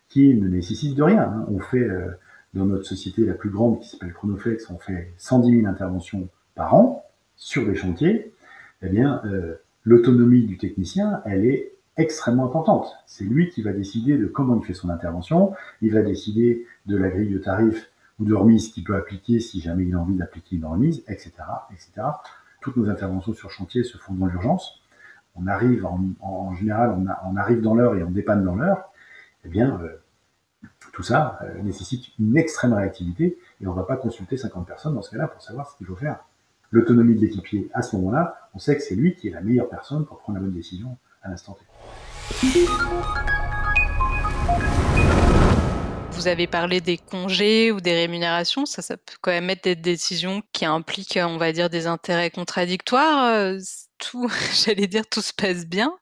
qui 0.09 0.35
ne 0.35 0.49
nécessitent 0.49 0.97
de 0.97 1.03
rien. 1.03 1.23
Hein. 1.23 1.47
On 1.49 1.61
fait, 1.61 1.79
euh, 1.79 2.11
dans 2.55 2.67
notre 2.67 2.87
société 2.87 3.25
la 3.27 3.35
plus 3.35 3.51
grande 3.51 3.81
qui 3.81 3.89
s'appelle 3.89 4.13
Chronoflex, 4.13 4.71
on 4.71 4.79
fait 4.79 5.13
110 5.19 5.61
000 5.61 5.67
interventions 5.67 6.29
par 6.55 6.75
an 6.75 7.05
sur 7.37 7.67
des 7.67 7.75
chantiers. 7.75 8.33
Eh 8.83 8.89
bien, 8.89 9.21
euh, 9.25 9.57
l'autonomie 9.85 10.45
du 10.45 10.57
technicien, 10.57 11.23
elle 11.25 11.45
est 11.45 11.73
extrêmement 11.97 12.47
importante. 12.47 12.93
C'est 13.07 13.25
lui 13.25 13.51
qui 13.51 13.63
va 13.63 13.73
décider 13.73 14.17
de 14.17 14.27
comment 14.27 14.59
il 14.61 14.65
fait 14.65 14.75
son 14.75 14.89
intervention, 14.89 15.53
il 15.81 15.93
va 15.93 16.03
décider 16.03 16.67
de 16.87 16.97
la 16.97 17.09
grille 17.09 17.33
de 17.33 17.39
tarifs 17.39 17.91
ou 18.19 18.25
de 18.25 18.35
remise 18.35 18.73
qu'il 18.73 18.85
peut 18.85 18.97
appliquer 18.97 19.41
si 19.41 19.61
jamais 19.61 19.85
il 19.85 19.95
a 19.95 19.99
envie 19.99 20.17
d'appliquer 20.17 20.57
une 20.57 20.67
remise, 20.67 21.03
etc., 21.09 21.33
etc. 21.73 22.07
Toutes 22.61 22.77
nos 22.77 22.89
interventions 22.89 23.35
sur 23.35 23.51
chantier 23.51 23.83
se 23.83 23.99
font 23.99 24.15
dans 24.15 24.27
l'urgence. 24.27 24.81
On 25.37 25.49
arrive 25.49 25.85
en, 25.85 26.55
général, 26.55 26.97
on, 27.25 27.37
arrive 27.37 27.61
dans 27.61 27.75
l'heure 27.75 27.97
et 27.97 28.05
on 28.05 28.11
dépanne 28.11 28.45
dans 28.45 28.55
l'heure. 28.55 28.93
Eh 29.45 29.49
bien, 29.49 29.81
euh, 29.83 29.99
tout 30.93 31.03
ça 31.03 31.39
euh, 31.43 31.63
nécessite 31.63 32.07
une 32.19 32.37
extrême 32.37 32.73
réactivité 32.73 33.39
et 33.61 33.67
on 33.67 33.73
ne 33.73 33.77
va 33.77 33.83
pas 33.83 33.97
consulter 33.97 34.37
50 34.37 34.67
personnes 34.67 34.95
dans 34.95 35.03
ce 35.03 35.11
cas-là 35.11 35.29
pour 35.29 35.43
savoir 35.43 35.71
ce 35.71 35.77
qu'il 35.77 35.87
faut 35.87 35.97
faire. 35.97 36.19
l'autonomie 36.71 37.15
de 37.15 37.21
l'équipier 37.21 37.69
à 37.75 37.83
ce 37.83 37.97
moment-là, 37.97 38.49
on 38.55 38.59
sait 38.59 38.77
que 38.77 38.83
c'est 38.83 38.95
lui 38.95 39.15
qui 39.17 39.29
est 39.29 39.33
la 39.33 39.41
meilleure 39.41 39.69
personne 39.69 40.07
pour 40.07 40.19
prendre 40.19 40.39
la 40.39 40.45
bonne 40.45 40.55
décision 40.55 40.97
à 41.23 41.31
l'instant 41.31 41.55
T. 41.55 42.67
Vous 46.13 46.29
avez 46.29 46.47
parlé 46.47 46.81
des 46.81 46.97
congés 46.97 47.73
ou 47.73 47.81
des 47.81 47.93
rémunérations, 47.93 48.65
ça, 48.65 48.81
ça 48.81 48.97
peut 48.97 49.17
quand 49.21 49.33
même 49.33 49.51
être 49.51 49.65
des 49.65 49.77
décisions 49.77 50.43
qui 50.53 50.65
impliquent, 50.65 51.19
on 51.21 51.39
va 51.39 51.53
dire, 51.53 51.69
des 51.69 51.87
intérêts 51.87 52.31
contradictoires. 52.31 53.35
Euh, 53.35 53.59
tout, 53.99 54.31
j'allais 54.65 54.87
dire, 54.87 55.07
tout 55.07 55.23
se 55.23 55.33
passe 55.33 55.67
bien. 55.67 55.93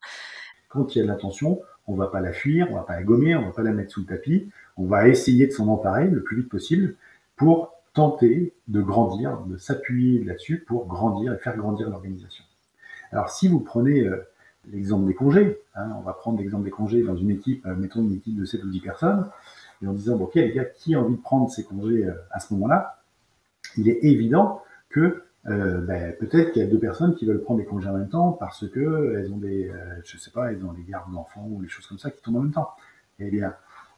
Quand 0.69 0.95
il 0.95 0.99
y 0.99 1.01
a 1.01 1.05
de 1.05 1.09
l'attention, 1.09 1.61
on 1.87 1.95
va 1.95 2.07
pas 2.07 2.21
la 2.21 2.33
fuir, 2.33 2.69
on 2.71 2.77
va 2.77 2.83
pas 2.83 2.97
la 2.97 3.03
gommer, 3.03 3.37
on 3.37 3.47
va 3.47 3.53
pas 3.53 3.63
la 3.63 3.73
mettre 3.73 3.93
sous 3.93 4.01
le 4.01 4.07
tapis, 4.07 4.51
on 4.77 4.87
va 4.87 5.09
essayer 5.09 5.47
de 5.47 5.53
s'en 5.53 5.69
emparer 5.69 6.09
le 6.09 6.23
plus 6.23 6.39
vite 6.39 6.49
possible 6.49 6.95
pour 7.37 7.73
tenter 7.95 8.55
de 8.69 8.81
grandir, 8.81 9.39
de 9.47 9.57
s'appuyer 9.57 10.25
là-dessus 10.25 10.65
pour 10.67 10.87
grandir 10.87 11.35
et 11.35 11.39
faire 11.39 11.57
grandir 11.57 11.91
l'organisation. 11.91 12.45
Alors 13.11 13.31
si 13.31 13.49
vous 13.49 13.61
prenez 13.61 14.01
euh, 14.01 14.27
l'exemple 14.71 15.07
des 15.07 15.15
congés, 15.15 15.59
hein, 15.75 15.91
on 15.99 16.01
va 16.01 16.13
prendre 16.13 16.39
l'exemple 16.39 16.65
des 16.65 16.71
congés 16.71 17.03
dans 17.03 17.17
une 17.17 17.31
équipe, 17.31 17.67
euh, 17.67 17.75
mettons 17.75 18.01
une 18.01 18.15
équipe 18.15 18.37
de 18.37 18.45
7 18.45 18.65
ou 18.65 18.71
10 18.71 18.81
personnes, 18.81 19.29
et 19.83 19.87
en 19.87 19.93
disant, 19.93 20.17
bon, 20.17 20.25
ok 20.25 20.37
les 20.37 20.53
gars, 20.53 20.65
qui 20.65 20.95
a 20.95 21.01
envie 21.01 21.17
de 21.17 21.21
prendre 21.21 21.51
ces 21.51 21.65
congés 21.65 22.07
euh, 22.07 22.15
à 22.31 22.41
ce 22.41 22.55
moment-là? 22.55 23.03
Il 23.77 23.89
est 23.89 23.99
évident 24.05 24.63
que 24.89 25.25
ben, 25.45 26.15
peut-être 26.21 26.53
qu'il 26.53 26.63
y 26.63 26.65
a 26.65 26.69
deux 26.69 26.79
personnes 26.79 27.15
qui 27.17 27.27
veulent 27.27 27.43
prendre 27.43 27.61
des 27.61 27.67
congés 27.67 27.89
en 27.89 27.99
même 27.99 28.09
temps 28.09 28.33
parce 28.33 28.69
que 28.69 29.17
elles 29.19 29.33
ont 29.33 29.39
des, 29.39 29.73
je 30.05 30.17
sais 30.17 30.31
pas, 30.31 30.53
elles 30.53 30.65
ont 30.65 30.73
des 30.73 30.85
gardes 30.85 31.13
d'enfants 31.13 31.47
ou 31.51 31.63
des 31.63 31.69
choses 31.69 31.87
comme 31.87 31.99
ça 31.99 32.11
qui 32.11 32.23
tombent 32.23 32.37
en 32.37 32.43
même 32.43 32.53
temps. 32.53 32.71
Eh 33.19 33.31
bien, 33.31 33.55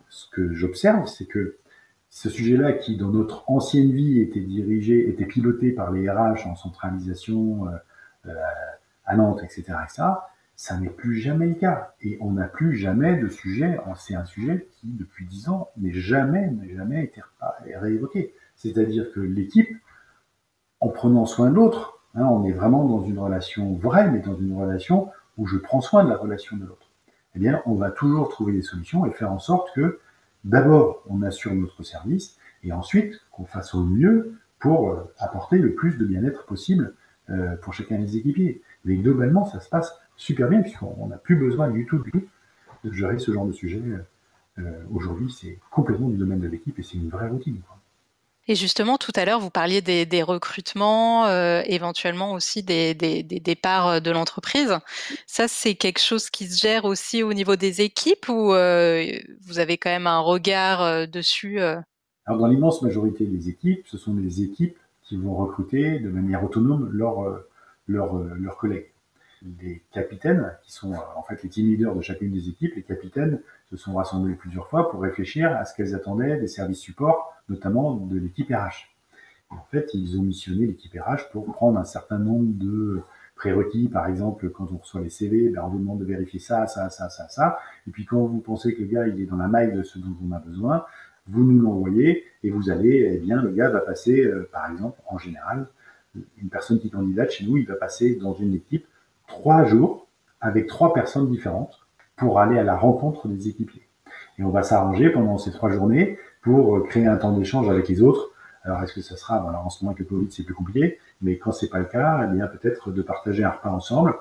ce 0.08 0.28
que 0.30 0.52
j'observe, 0.52 1.06
c'est 1.06 1.26
que 1.26 1.58
ce 2.14 2.30
sujet-là, 2.30 2.74
qui 2.74 2.96
dans 2.96 3.10
notre 3.10 3.42
ancienne 3.50 3.90
vie 3.90 4.20
était 4.20 4.40
dirigé, 4.40 5.08
était 5.08 5.26
piloté 5.26 5.72
par 5.72 5.90
les 5.90 6.08
RH 6.08 6.46
en 6.46 6.54
centralisation 6.54 7.66
euh, 7.66 7.70
euh, 8.26 8.34
à 9.04 9.16
Nantes, 9.16 9.42
etc., 9.42 9.64
ça, 9.88 10.28
ça 10.54 10.78
n'est 10.78 10.90
plus 10.90 11.16
jamais 11.16 11.48
le 11.48 11.54
cas. 11.54 11.94
Et 12.00 12.16
on 12.20 12.30
n'a 12.30 12.46
plus 12.46 12.76
jamais 12.76 13.18
de 13.18 13.26
sujet, 13.28 13.80
c'est 13.96 14.14
un 14.14 14.24
sujet 14.24 14.68
qui, 14.70 14.92
depuis 14.92 15.26
dix 15.26 15.48
ans, 15.48 15.70
n'est 15.76 15.92
jamais, 15.92 16.48
n'a 16.52 16.72
jamais 16.76 17.02
été 17.02 17.20
réévoqué. 17.80 18.32
C'est-à-dire 18.54 19.12
que 19.12 19.18
l'équipe, 19.18 19.76
en 20.84 20.88
prenant 20.88 21.24
soin 21.24 21.48
de 21.48 21.54
l'autre, 21.54 21.98
hein, 22.14 22.26
on 22.26 22.44
est 22.44 22.52
vraiment 22.52 22.84
dans 22.84 23.02
une 23.02 23.18
relation 23.18 23.72
vraie, 23.72 24.10
mais 24.10 24.18
dans 24.18 24.36
une 24.36 24.54
relation 24.54 25.08
où 25.38 25.46
je 25.46 25.56
prends 25.56 25.80
soin 25.80 26.04
de 26.04 26.10
la 26.10 26.16
relation 26.16 26.58
de 26.58 26.66
l'autre. 26.66 26.90
Eh 27.34 27.38
bien, 27.38 27.62
on 27.64 27.74
va 27.74 27.90
toujours 27.90 28.28
trouver 28.28 28.52
des 28.52 28.60
solutions 28.60 29.06
et 29.06 29.10
faire 29.10 29.32
en 29.32 29.38
sorte 29.38 29.74
que 29.74 29.98
d'abord 30.44 31.02
on 31.08 31.22
assure 31.22 31.54
notre 31.54 31.82
service 31.82 32.36
et 32.62 32.72
ensuite 32.72 33.14
qu'on 33.32 33.46
fasse 33.46 33.74
au 33.74 33.82
mieux 33.82 34.34
pour 34.58 34.90
euh, 34.90 35.10
apporter 35.18 35.56
le 35.56 35.74
plus 35.74 35.96
de 35.96 36.04
bien-être 36.04 36.44
possible 36.44 36.94
euh, 37.30 37.56
pour 37.56 37.72
chacun 37.72 37.98
des 37.98 38.18
équipiers. 38.18 38.60
Mais 38.84 38.96
globalement, 38.96 39.46
ça 39.46 39.60
se 39.60 39.70
passe 39.70 39.98
super 40.16 40.50
bien 40.50 40.60
puisqu'on 40.60 41.06
n'a 41.06 41.16
plus 41.16 41.36
besoin 41.36 41.70
du 41.70 41.86
tout, 41.86 42.04
de 42.84 42.92
gérer 42.92 43.18
ce 43.18 43.32
genre 43.32 43.46
de 43.46 43.52
sujet. 43.52 43.82
Euh, 44.58 44.84
aujourd'hui, 44.92 45.32
c'est 45.32 45.58
complètement 45.70 46.10
du 46.10 46.18
domaine 46.18 46.40
de 46.40 46.48
l'équipe 46.48 46.78
et 46.78 46.82
c'est 46.82 46.98
une 46.98 47.08
vraie 47.08 47.28
routine. 47.28 47.62
Et 48.46 48.54
justement, 48.54 48.98
tout 48.98 49.12
à 49.16 49.24
l'heure, 49.24 49.40
vous 49.40 49.50
parliez 49.50 49.80
des, 49.80 50.22
recrutements, 50.22 51.26
euh, 51.26 51.62
éventuellement 51.64 52.32
aussi 52.32 52.62
des, 52.62 52.94
départs 52.94 53.88
euh, 53.88 54.00
de 54.00 54.10
l'entreprise. 54.10 54.78
Ça, 55.26 55.48
c'est 55.48 55.74
quelque 55.74 56.00
chose 56.00 56.28
qui 56.28 56.46
se 56.46 56.60
gère 56.60 56.84
aussi 56.84 57.22
au 57.22 57.32
niveau 57.32 57.56
des 57.56 57.80
équipes 57.80 58.28
ou 58.28 58.52
euh, 58.52 59.10
vous 59.46 59.58
avez 59.58 59.78
quand 59.78 59.90
même 59.90 60.06
un 60.06 60.20
regard 60.20 61.08
dessus 61.08 61.58
Alors, 61.58 62.38
dans 62.38 62.46
l'immense 62.46 62.82
majorité 62.82 63.24
des 63.24 63.48
équipes, 63.48 63.86
ce 63.86 63.96
sont 63.96 64.12
des 64.12 64.42
équipes 64.42 64.76
qui 65.02 65.16
vont 65.16 65.34
recruter 65.34 65.98
de 65.98 66.10
manière 66.10 66.44
autonome 66.44 66.90
leurs 66.92 67.44
leurs 67.86 68.56
collègues. 68.58 68.90
Les 69.60 69.82
capitaines, 69.92 70.52
qui 70.62 70.72
sont 70.72 70.92
en 70.94 71.22
fait 71.22 71.42
les 71.42 71.50
team 71.50 71.66
leaders 71.66 71.94
de 71.94 72.00
chacune 72.00 72.32
des 72.32 72.48
équipes, 72.48 72.74
les 72.76 72.82
capitaines 72.82 73.40
se 73.76 73.84
sont 73.84 73.94
rassemblés 73.94 74.34
plusieurs 74.34 74.68
fois 74.68 74.90
pour 74.90 75.00
réfléchir 75.00 75.54
à 75.56 75.64
ce 75.64 75.74
qu'elles 75.74 75.94
attendaient 75.94 76.38
des 76.38 76.46
services 76.46 76.78
supports 76.78 77.32
notamment 77.48 77.94
de 77.94 78.18
l'équipe 78.18 78.48
RH. 78.48 78.88
en 79.50 79.64
fait, 79.70 79.90
ils 79.94 80.18
ont 80.18 80.22
missionné 80.22 80.66
l'équipe 80.66 80.92
RH 80.94 81.30
pour 81.32 81.44
prendre 81.52 81.78
un 81.78 81.84
certain 81.84 82.18
nombre 82.18 82.52
de 82.54 83.02
prérequis. 83.36 83.88
Par 83.88 84.06
exemple, 84.06 84.48
quand 84.50 84.68
on 84.72 84.78
reçoit 84.78 85.00
les 85.00 85.10
CV, 85.10 85.50
ben, 85.50 85.62
on 85.64 85.68
vous 85.68 85.78
demande 85.78 85.98
de 85.98 86.04
vérifier 86.04 86.40
ça, 86.40 86.66
ça, 86.66 86.88
ça, 86.88 87.10
ça, 87.10 87.28
ça. 87.28 87.58
Et 87.86 87.90
puis 87.90 88.06
quand 88.06 88.24
vous 88.24 88.40
pensez 88.40 88.74
que 88.74 88.80
le 88.80 88.86
gars 88.86 89.06
il 89.06 89.20
est 89.20 89.26
dans 89.26 89.36
la 89.36 89.48
maille 89.48 89.72
de 89.72 89.82
ce 89.82 89.98
dont 89.98 90.16
on 90.26 90.32
a 90.32 90.38
besoin, 90.38 90.86
vous 91.26 91.42
nous 91.42 91.60
l'envoyez 91.60 92.24
et 92.42 92.50
vous 92.50 92.70
allez, 92.70 93.10
eh 93.14 93.18
bien, 93.18 93.42
le 93.42 93.50
gars 93.50 93.70
va 93.70 93.80
passer, 93.80 94.24
euh, 94.24 94.48
par 94.52 94.70
exemple, 94.70 95.00
en 95.06 95.18
général, 95.18 95.66
une 96.14 96.48
personne 96.48 96.78
qui 96.78 96.90
candidate 96.90 97.30
chez 97.30 97.44
nous, 97.44 97.56
il 97.56 97.66
va 97.66 97.74
passer 97.74 98.14
dans 98.16 98.34
une 98.34 98.54
équipe 98.54 98.86
trois 99.26 99.64
jours 99.64 100.06
avec 100.40 100.66
trois 100.66 100.92
personnes 100.92 101.30
différentes 101.30 101.83
pour 102.16 102.40
aller 102.40 102.58
à 102.58 102.64
la 102.64 102.76
rencontre 102.76 103.28
des 103.28 103.48
équipiers. 103.48 103.86
Et 104.38 104.42
on 104.42 104.50
va 104.50 104.62
s'arranger 104.62 105.10
pendant 105.10 105.38
ces 105.38 105.52
trois 105.52 105.70
journées 105.70 106.18
pour 106.42 106.76
euh, 106.76 106.80
créer 106.80 107.06
un 107.06 107.16
temps 107.16 107.36
d'échange 107.36 107.68
avec 107.68 107.88
les 107.88 108.02
autres. 108.02 108.30
Alors, 108.62 108.82
est-ce 108.82 108.94
que 108.94 109.02
ça 109.02 109.16
sera, 109.16 109.40
voilà, 109.40 109.60
en 109.60 109.70
ce 109.70 109.84
moment 109.84 109.94
avec 109.94 110.00
le 110.00 110.16
Covid, 110.16 110.30
c'est 110.30 110.42
plus 110.42 110.54
compliqué, 110.54 110.98
mais 111.20 111.36
quand 111.36 111.52
c'est 111.52 111.68
pas 111.68 111.78
le 111.78 111.84
cas, 111.84 112.28
eh 112.28 112.34
bien, 112.34 112.46
peut-être 112.46 112.90
de 112.90 113.02
partager 113.02 113.44
un 113.44 113.50
repas 113.50 113.70
ensemble 113.70 114.14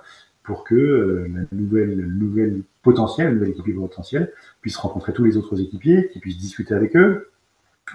pour 0.44 0.66
que 0.66 0.76
euh, 0.76 1.28
la 1.34 1.58
nouvelle, 1.58 2.06
nouvelle 2.08 2.62
potentielle, 2.82 3.28
la 3.28 3.34
nouvelle 3.34 3.50
équipier 3.52 3.76
puisse 4.62 4.76
rencontrer 4.76 5.14
tous 5.14 5.24
les 5.24 5.38
autres 5.38 5.62
équipiers, 5.62 6.10
qui 6.12 6.20
puissent 6.20 6.38
discuter 6.38 6.74
avec 6.74 6.96
eux, 6.98 7.32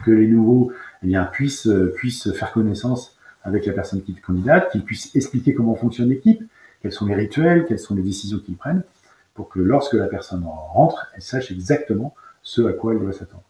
que 0.04 0.10
les 0.10 0.26
nouveaux, 0.26 0.72
eh 1.02 1.06
bien, 1.06 1.24
puissent, 1.24 1.66
euh, 1.66 1.92
puissent 1.94 2.32
faire 2.32 2.52
connaissance 2.52 3.18
avec 3.42 3.66
la 3.66 3.72
personne 3.72 4.02
qui 4.02 4.12
est 4.12 4.20
candidate, 4.20 4.70
qu'ils 4.72 4.84
puissent 4.84 5.14
expliquer 5.14 5.54
comment 5.54 5.74
fonctionne 5.74 6.08
l'équipe, 6.08 6.42
quels 6.82 6.92
sont 6.92 7.06
les 7.06 7.14
rituels, 7.14 7.66
quelles 7.66 7.78
sont 7.78 7.94
les 7.94 8.02
décisions 8.02 8.38
qu'ils 8.38 8.56
prennent, 8.56 8.82
pour 9.38 9.48
que 9.48 9.60
lorsque 9.60 9.92
la 9.92 10.08
personne 10.08 10.44
rentre, 10.44 11.06
elle 11.14 11.22
sache 11.22 11.52
exactement 11.52 12.12
ce 12.42 12.60
à 12.62 12.72
quoi 12.72 12.92
elle 12.92 12.98
doit 12.98 13.12
s'attendre. 13.12 13.44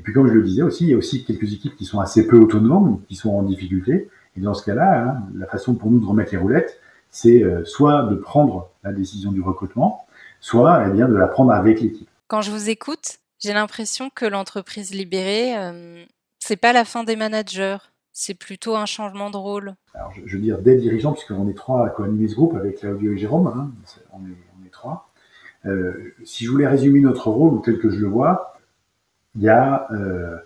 Et 0.00 0.02
puis 0.02 0.12
comme 0.12 0.26
je 0.26 0.32
le 0.32 0.42
disais 0.42 0.62
aussi, 0.62 0.82
il 0.82 0.90
y 0.90 0.94
a 0.94 0.96
aussi 0.96 1.24
quelques 1.24 1.52
équipes 1.52 1.76
qui 1.76 1.84
sont 1.84 2.00
assez 2.00 2.26
peu 2.26 2.36
autonomes, 2.36 3.00
qui 3.08 3.14
sont 3.14 3.30
en 3.30 3.44
difficulté. 3.44 4.10
Et 4.36 4.40
dans 4.40 4.52
ce 4.52 4.64
cas-là, 4.64 5.10
hein, 5.10 5.22
la 5.36 5.46
façon 5.46 5.76
pour 5.76 5.92
nous 5.92 6.00
de 6.00 6.04
remettre 6.04 6.32
les 6.32 6.38
roulettes, 6.38 6.80
c'est 7.12 7.44
euh, 7.44 7.64
soit 7.64 8.02
de 8.10 8.16
prendre 8.16 8.68
la 8.82 8.92
décision 8.92 9.30
du 9.30 9.40
recrutement, 9.40 10.08
soit 10.40 10.88
eh 10.88 10.90
bien 10.90 11.08
de 11.08 11.14
la 11.14 11.28
prendre 11.28 11.52
avec 11.52 11.80
l'équipe. 11.80 12.10
Quand 12.26 12.42
je 12.42 12.50
vous 12.50 12.68
écoute, 12.68 13.20
j'ai 13.38 13.52
l'impression 13.52 14.10
que 14.10 14.26
l'entreprise 14.26 14.92
libérée, 14.92 15.56
euh, 15.56 16.04
c'est 16.40 16.56
pas 16.56 16.72
la 16.72 16.84
fin 16.84 17.04
des 17.04 17.14
managers, 17.14 17.78
c'est 18.12 18.34
plutôt 18.34 18.74
un 18.74 18.86
changement 18.86 19.30
de 19.30 19.36
rôle. 19.36 19.74
Alors 19.94 20.12
je, 20.12 20.36
veux 20.36 20.42
dire 20.42 20.58
des 20.58 20.76
dirigeants, 20.76 21.12
puisqu'on 21.12 21.48
est 21.48 21.56
trois 21.56 21.86
à 21.86 21.90
co-animer 21.90 22.26
ce 22.28 22.34
groupe 22.34 22.56
avec 22.56 22.78
Claudio 22.78 23.12
et 23.12 23.18
Jérôme, 23.18 23.46
hein, 23.46 23.70
on, 24.12 24.18
est, 24.26 24.36
on, 24.60 24.66
est, 24.66 24.70
trois. 24.70 25.11
Euh, 25.66 26.14
si 26.24 26.44
je 26.44 26.50
voulais 26.50 26.66
résumer 26.66 27.00
notre 27.00 27.28
rôle 27.28 27.62
tel 27.62 27.78
que 27.78 27.90
je 27.90 28.00
le 28.00 28.08
vois, 28.08 28.54
il 29.36 29.42
y 29.42 29.48
a 29.48 29.86
euh, 29.92 30.36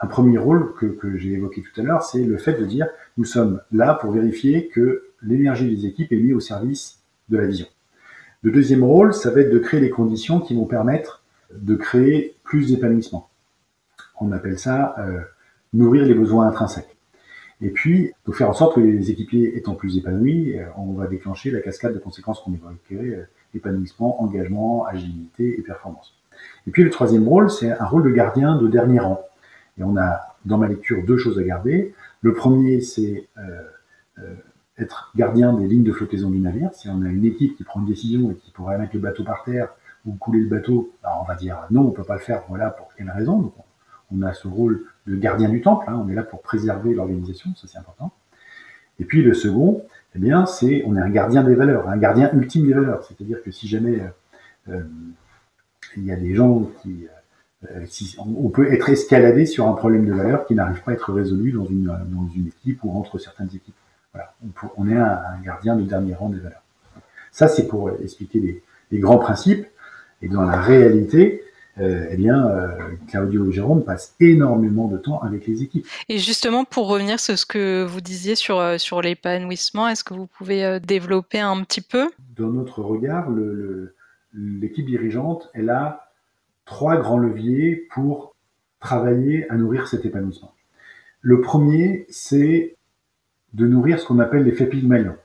un 0.00 0.06
premier 0.06 0.38
rôle 0.38 0.74
que, 0.74 0.86
que 0.86 1.16
j'ai 1.16 1.32
évoqué 1.32 1.62
tout 1.62 1.80
à 1.80 1.84
l'heure, 1.84 2.02
c'est 2.02 2.24
le 2.24 2.36
fait 2.36 2.54
de 2.54 2.64
dire 2.64 2.88
nous 3.16 3.24
sommes 3.24 3.60
là 3.72 3.94
pour 3.94 4.12
vérifier 4.12 4.68
que 4.68 5.04
l'énergie 5.22 5.74
des 5.74 5.86
équipes 5.86 6.12
est 6.12 6.16
mise 6.16 6.34
au 6.34 6.40
service 6.40 7.00
de 7.28 7.38
la 7.38 7.46
vision. 7.46 7.66
Le 8.42 8.50
deuxième 8.50 8.84
rôle, 8.84 9.14
ça 9.14 9.30
va 9.30 9.40
être 9.40 9.50
de 9.50 9.58
créer 9.58 9.80
les 9.80 9.90
conditions 9.90 10.40
qui 10.40 10.54
vont 10.54 10.66
permettre 10.66 11.22
de 11.52 11.74
créer 11.74 12.36
plus 12.44 12.70
d'épanouissement. 12.70 13.30
On 14.20 14.32
appelle 14.32 14.58
ça 14.58 14.94
euh, 14.98 15.20
nourrir 15.72 16.04
les 16.04 16.14
besoins 16.14 16.48
intrinsèques. 16.48 16.96
Et 17.60 17.70
puis, 17.70 18.12
de 18.26 18.32
faire 18.32 18.50
en 18.50 18.52
sorte 18.52 18.74
que 18.74 18.80
les 18.80 19.10
équipiers 19.10 19.56
étant 19.56 19.74
plus 19.74 19.96
épanouis, 19.96 20.58
euh, 20.58 20.66
on 20.76 20.92
va 20.92 21.06
déclencher 21.06 21.50
la 21.50 21.60
cascade 21.60 21.94
de 21.94 21.98
conséquences 21.98 22.40
qu'on 22.40 22.52
évoquait, 22.52 23.16
euh, 23.16 23.28
épanouissement, 23.54 24.22
engagement, 24.22 24.86
agilité 24.86 25.58
et 25.58 25.62
performance. 25.62 26.14
Et 26.66 26.70
puis 26.70 26.82
le 26.82 26.90
troisième 26.90 27.26
rôle, 27.28 27.50
c'est 27.50 27.70
un 27.70 27.84
rôle 27.84 28.04
de 28.04 28.10
gardien 28.10 28.56
de 28.56 28.68
dernier 28.68 28.98
rang. 28.98 29.24
Et 29.78 29.82
on 29.82 29.96
a 29.96 30.36
dans 30.44 30.58
ma 30.58 30.68
lecture 30.68 31.04
deux 31.04 31.18
choses 31.18 31.38
à 31.38 31.42
garder. 31.42 31.94
Le 32.20 32.32
premier, 32.32 32.80
c'est 32.80 33.28
euh, 33.38 33.62
euh, 34.18 34.34
être 34.78 35.12
gardien 35.16 35.52
des 35.52 35.66
lignes 35.66 35.84
de 35.84 35.92
flottaison 35.92 36.30
du 36.30 36.38
navire. 36.38 36.70
Si 36.74 36.88
on 36.88 37.02
a 37.02 37.08
une 37.08 37.24
équipe 37.24 37.56
qui 37.56 37.64
prend 37.64 37.80
une 37.80 37.86
décision 37.86 38.30
et 38.30 38.34
qui 38.34 38.50
pourrait 38.50 38.78
mettre 38.78 38.94
le 38.94 39.00
bateau 39.00 39.24
par 39.24 39.44
terre 39.44 39.68
ou 40.04 40.12
couler 40.14 40.40
le 40.40 40.48
bateau, 40.48 40.92
bah, 41.02 41.18
on 41.20 41.24
va 41.24 41.34
dire 41.34 41.58
non, 41.70 41.82
on 41.82 41.90
peut 41.90 42.04
pas 42.04 42.14
le 42.14 42.20
faire. 42.20 42.42
Voilà 42.48 42.70
pour 42.70 42.88
quelle 42.96 43.10
raison. 43.10 43.52
On 44.10 44.22
a 44.22 44.32
ce 44.32 44.48
rôle 44.48 44.84
de 45.06 45.16
gardien 45.16 45.48
du 45.48 45.60
temple. 45.60 45.86
Hein. 45.88 46.00
on 46.04 46.08
est 46.08 46.14
là 46.14 46.22
pour 46.22 46.42
préserver 46.42 46.94
l'organisation, 46.94 47.54
ça 47.56 47.66
c'est 47.66 47.78
important. 47.78 48.12
Et 49.00 49.04
puis 49.04 49.22
le 49.22 49.34
second, 49.34 49.84
eh 50.14 50.18
bien, 50.18 50.46
c'est 50.46 50.82
on 50.86 50.96
est 50.96 51.00
un 51.00 51.10
gardien 51.10 51.42
des 51.42 51.54
valeurs, 51.54 51.88
un 51.88 51.96
gardien 51.96 52.30
ultime 52.32 52.66
des 52.66 52.74
valeurs. 52.74 53.04
C'est-à-dire 53.04 53.42
que 53.42 53.50
si 53.50 53.66
jamais 53.68 54.00
euh, 54.68 54.82
il 55.96 56.04
y 56.04 56.12
a 56.12 56.16
des 56.16 56.34
gens 56.34 56.70
qui, 56.82 57.06
euh, 57.70 57.84
on 58.18 58.48
peut 58.48 58.72
être 58.72 58.88
escaladé 58.90 59.46
sur 59.46 59.68
un 59.68 59.72
problème 59.72 60.06
de 60.06 60.12
valeur 60.12 60.46
qui 60.46 60.54
n'arrive 60.54 60.82
pas 60.82 60.92
à 60.92 60.94
être 60.94 61.12
résolu 61.12 61.52
dans 61.52 61.64
une, 61.64 62.46
équipe 62.46 62.82
ou 62.84 62.90
entre 62.96 63.18
certaines 63.18 63.48
équipes. 63.48 63.74
Voilà. 64.12 64.34
On, 64.76 64.88
est 64.88 64.96
un, 64.96 65.40
gardien 65.42 65.76
de 65.76 65.82
dernier 65.82 66.14
rang 66.14 66.28
des 66.28 66.38
valeurs. 66.38 66.62
Ça, 67.32 67.48
c'est 67.48 67.66
pour 67.66 67.90
expliquer 68.02 68.62
les, 68.90 68.98
grands 68.98 69.18
principes. 69.18 69.66
Et 70.22 70.28
dans 70.28 70.42
la 70.42 70.60
réalité, 70.60 71.42
euh, 71.80 72.06
eh 72.10 72.16
bien, 72.16 72.46
euh, 72.48 72.68
Claudio 73.08 73.48
et 73.48 73.52
Jérôme 73.52 73.84
passent 73.84 74.14
énormément 74.20 74.86
de 74.86 74.96
temps 74.96 75.20
avec 75.22 75.46
les 75.46 75.62
équipes. 75.62 75.86
Et 76.08 76.18
justement, 76.18 76.64
pour 76.64 76.86
revenir 76.88 77.18
sur 77.18 77.36
ce 77.36 77.46
que 77.46 77.84
vous 77.84 78.00
disiez 78.00 78.36
sur, 78.36 78.60
euh, 78.60 78.78
sur 78.78 79.02
l'épanouissement, 79.02 79.88
est-ce 79.88 80.04
que 80.04 80.14
vous 80.14 80.26
pouvez 80.26 80.78
développer 80.80 81.40
un 81.40 81.62
petit 81.64 81.80
peu? 81.80 82.10
Dans 82.36 82.50
notre 82.50 82.82
regard, 82.82 83.28
l'équipe 84.32 84.86
dirigeante, 84.86 85.50
elle 85.52 85.70
a 85.70 86.10
trois 86.64 86.96
grands 86.96 87.18
leviers 87.18 87.88
pour 87.92 88.34
travailler 88.80 89.50
à 89.50 89.56
nourrir 89.56 89.88
cet 89.88 90.04
épanouissement. 90.04 90.54
Le 91.22 91.40
premier, 91.40 92.06
c'est 92.08 92.76
de 93.54 93.66
nourrir 93.66 93.98
ce 93.98 94.06
qu'on 94.06 94.18
appelle 94.18 94.44
l'effet 94.44 94.66
Pygmalion. 94.66 95.16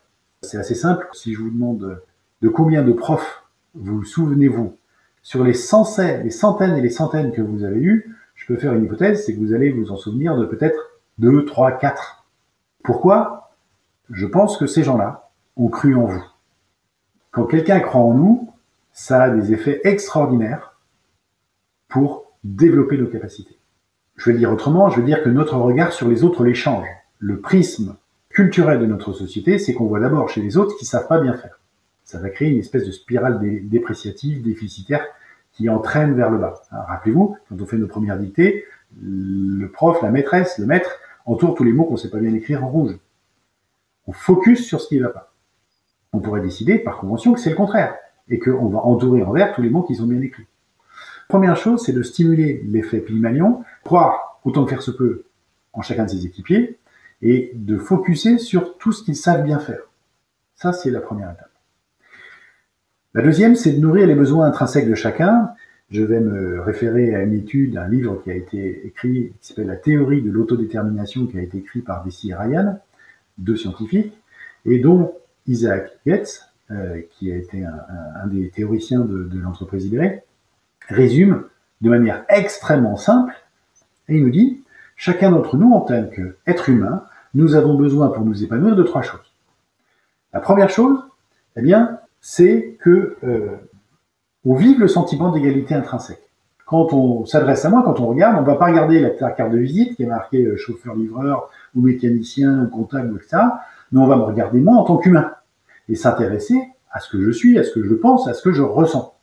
C'est 0.42 0.58
assez 0.58 0.76
simple. 0.76 1.08
Si 1.14 1.34
je 1.34 1.40
vous 1.40 1.50
demande 1.50 2.02
de 2.42 2.50
combien 2.50 2.84
de 2.84 2.94
profs 2.94 3.44
vous 3.76 4.04
souvenez-vous 4.04 4.79
sur 5.22 5.44
les, 5.44 5.54
centaines, 5.54 6.24
les 6.24 6.30
centaines 6.30 6.76
et 6.76 6.82
les 6.82 6.90
centaines 6.90 7.32
que 7.32 7.42
vous 7.42 7.64
avez 7.64 7.80
eues, 7.80 8.16
je 8.36 8.46
peux 8.46 8.58
faire 8.58 8.74
une 8.74 8.86
hypothèse, 8.86 9.26
c'est 9.26 9.34
que 9.34 9.40
vous 9.40 9.54
allez 9.54 9.70
vous 9.70 9.92
en 9.92 9.98
souvenir 9.98 10.38
de 10.38 10.46
peut-être 10.46 11.00
2, 11.18 11.46
3, 11.46 11.74
4. 11.74 12.26
Pourquoi? 12.84 13.52
Je 14.10 14.26
pense 14.26 14.58
que 14.58 14.66
ces 14.66 14.84
gens-là 14.84 15.30
ont 15.58 15.68
cru 15.68 15.96
en 15.96 16.06
vous. 16.06 16.24
Quand 17.32 17.46
quelqu'un 17.46 17.80
croit 17.80 18.02
en 18.02 18.14
nous, 18.14 18.54
ça 18.92 19.24
a 19.24 19.30
des 19.30 19.54
effets 19.54 19.82
extraordinaires 19.84 20.78
pour 21.90 22.32
développer 22.44 22.98
nos 22.98 23.08
capacités. 23.08 23.58
Je 24.16 24.32
vais 24.32 24.38
dire 24.38 24.52
autrement, 24.52 24.90
je 24.90 25.00
vais 25.00 25.06
dire 25.06 25.24
que 25.24 25.30
notre 25.30 25.58
regard 25.58 25.92
sur 25.92 26.08
les 26.08 26.24
autres 26.24 26.44
les 26.44 26.56
change. 26.56 26.88
Le 27.20 27.40
prisme 27.40 27.96
culturel 28.30 28.80
de 28.80 28.86
notre 28.86 29.14
société, 29.14 29.60
c'est 29.60 29.74
qu'on 29.74 29.86
voit 29.86 30.00
d'abord 30.00 30.30
chez 30.30 30.42
les 30.42 30.58
autres 30.58 30.78
qui 30.78 30.86
savent 30.86 31.08
pas 31.08 31.20
bien 31.20 31.34
faire. 31.34 31.59
Ça 32.10 32.18
va 32.18 32.32
créer 32.32 32.50
une 32.50 32.58
espèce 32.58 32.88
de 32.88 32.92
spirale 32.92 33.40
dépréciative, 33.70 34.42
déficitaire, 34.42 35.06
qui 35.54 35.70
entraîne 35.70 36.16
vers 36.16 36.32
le 36.32 36.40
bas. 36.40 36.64
Rappelez-vous, 36.72 37.38
quand 37.48 37.62
on 37.62 37.68
fait 37.68 37.78
nos 37.78 37.86
premières 37.86 38.18
dictées, 38.18 38.66
le 39.00 39.68
prof, 39.68 40.02
la 40.02 40.10
maîtresse, 40.10 40.58
le 40.58 40.66
maître 40.66 40.90
entoure 41.28 41.54
tous 41.54 41.64
les 41.64 41.72
mots 41.72 41.84
qu'on 41.84 41.94
ne 41.94 41.98
sait 42.00 42.10
pas 42.10 42.18
bien 42.18 42.34
écrire 42.34 42.64
en 42.64 42.68
rouge. 42.68 42.98
On 44.08 44.12
focus 44.12 44.66
sur 44.66 44.82
ce 44.82 44.88
qui 44.88 44.98
ne 44.98 45.04
va 45.04 45.10
pas. 45.10 45.34
On 46.12 46.18
pourrait 46.18 46.42
décider 46.42 46.80
par 46.80 46.98
convention 46.98 47.32
que 47.32 47.40
c'est 47.40 47.52
le 47.52 47.56
contraire 47.56 47.94
et 48.28 48.40
qu'on 48.40 48.70
va 48.70 48.80
entourer 48.80 49.22
en 49.22 49.32
vert 49.32 49.54
tous 49.54 49.62
les 49.62 49.70
mots 49.70 49.84
qui 49.84 49.94
sont 49.94 50.08
bien 50.08 50.20
écrits. 50.20 50.48
Première 51.28 51.58
chose, 51.58 51.84
c'est 51.86 51.94
de 51.94 52.02
stimuler 52.02 52.64
l'effet 52.66 53.02
Pygmalion, 53.02 53.64
croire 53.84 54.40
autant 54.44 54.64
que 54.64 54.72
faire 54.72 54.82
se 54.82 54.90
peut 54.90 55.26
en 55.74 55.84
chacun 55.84 56.06
de 56.06 56.10
ses 56.10 56.26
équipiers 56.26 56.80
et 57.22 57.52
de 57.54 57.78
focuser 57.78 58.40
sur 58.40 58.80
tout 58.80 58.94
ce 58.94 59.04
qu'ils 59.04 59.16
savent 59.16 59.44
bien 59.44 59.60
faire. 59.60 59.84
Ça, 60.56 60.74
c'est 60.74 60.90
la 60.90 61.02
première 61.02 61.30
étape. 61.30 61.49
La 63.16 63.24
deuxième, 63.24 63.56
c'est 63.56 63.72
de 63.72 63.80
nourrir 63.80 64.06
les 64.06 64.14
besoins 64.14 64.46
intrinsèques 64.46 64.88
de 64.88 64.94
chacun. 64.94 65.50
Je 65.90 66.04
vais 66.04 66.20
me 66.20 66.62
référer 66.62 67.16
à 67.16 67.24
une 67.24 67.34
étude, 67.34 67.76
un 67.76 67.88
livre 67.88 68.22
qui 68.24 68.30
a 68.30 68.36
été 68.36 68.86
écrit, 68.86 69.34
qui 69.42 69.48
s'appelle 69.48 69.66
La 69.66 69.78
théorie 69.78 70.22
de 70.22 70.30
l'autodétermination, 70.30 71.26
qui 71.26 71.40
a 71.40 71.42
été 71.42 71.58
écrit 71.58 71.82
par 71.82 72.04
Desi 72.04 72.30
et 72.30 72.36
Ryan, 72.36 72.80
deux 73.40 73.56
scientifiques, 73.56 74.14
et 74.66 74.78
dont 74.78 75.16
Isaac 75.48 75.90
Getz, 76.06 76.46
euh, 76.70 77.02
qui 77.10 77.32
a 77.32 77.38
été 77.38 77.66
un, 77.66 78.28
des 78.28 78.52
théoriciens 78.52 79.00
de, 79.00 79.24
de 79.24 79.40
l'entreprise 79.40 79.86
libérée, 79.86 80.22
résume 80.88 81.46
de 81.82 81.90
manière 81.90 82.26
extrêmement 82.30 82.96
simple, 82.96 83.34
et 84.08 84.18
il 84.18 84.24
nous 84.24 84.30
dit, 84.30 84.62
chacun 84.96 85.32
d'entre 85.32 85.58
nous, 85.58 85.72
en 85.72 85.82
tant 85.82 86.06
qu'être 86.06 86.70
humain, 86.70 87.06
nous 87.34 87.56
avons 87.56 87.74
besoin 87.74 88.10
pour 88.10 88.24
nous 88.24 88.44
épanouir 88.44 88.76
de 88.76 88.84
trois 88.84 89.02
choses. 89.02 89.34
La 90.32 90.42
première 90.42 90.70
chose, 90.70 91.00
eh 91.56 91.64
bien, 91.64 92.00
c'est 92.22 92.78
que 92.82 93.18
euh, 93.24 93.58
on 94.46 94.56
vive 94.56 94.80
le 94.80 94.88
sentiment 94.88 95.32
d'égalité 95.32 95.76
intrinsèque. 95.76 96.22
Quand 96.66 96.94
on 96.94 97.26
s'adresse 97.26 97.66
à 97.66 97.70
moi, 97.70 97.82
quand 97.84 98.00
on 98.00 98.08
regarde, 98.08 98.38
on 98.38 98.42
ne 98.42 98.46
va 98.46 98.56
pas 98.56 98.68
regarder 98.68 99.00
la, 99.00 99.32
carte 99.32 99.52
de 99.52 99.58
visite 99.58 99.96
qui 99.96 100.04
est 100.04 100.08
marquée 100.08 100.44
euh, 100.44 100.56
chauffeur-livreur 100.56 101.50
ou 101.76 101.82
mécanicien 101.82 102.64
ou 102.64 102.68
comptable, 102.68 103.16
etc. 103.18 103.44
Mais 103.92 104.00
on 104.00 104.08
va 104.08 104.18
me 104.18 104.24
regarder 104.24 104.60
moi 104.60 104.76
en 104.76 104.84
tant 104.84 104.98
qu'humain 104.98 105.32
et 105.88 105.96
s'intéresser 105.96 106.60
à 106.92 107.00
ce 107.00 107.10
que 107.10 107.22
je 107.22 107.32
suis, 107.32 107.58
à 107.58 107.64
ce 107.64 107.74
que 107.74 107.84
je 107.84 107.94
pense, 107.96 108.28
à 108.28 108.34
ce 108.34 108.44
que 108.44 108.52
je 108.52 108.62
ressens. 108.62 109.16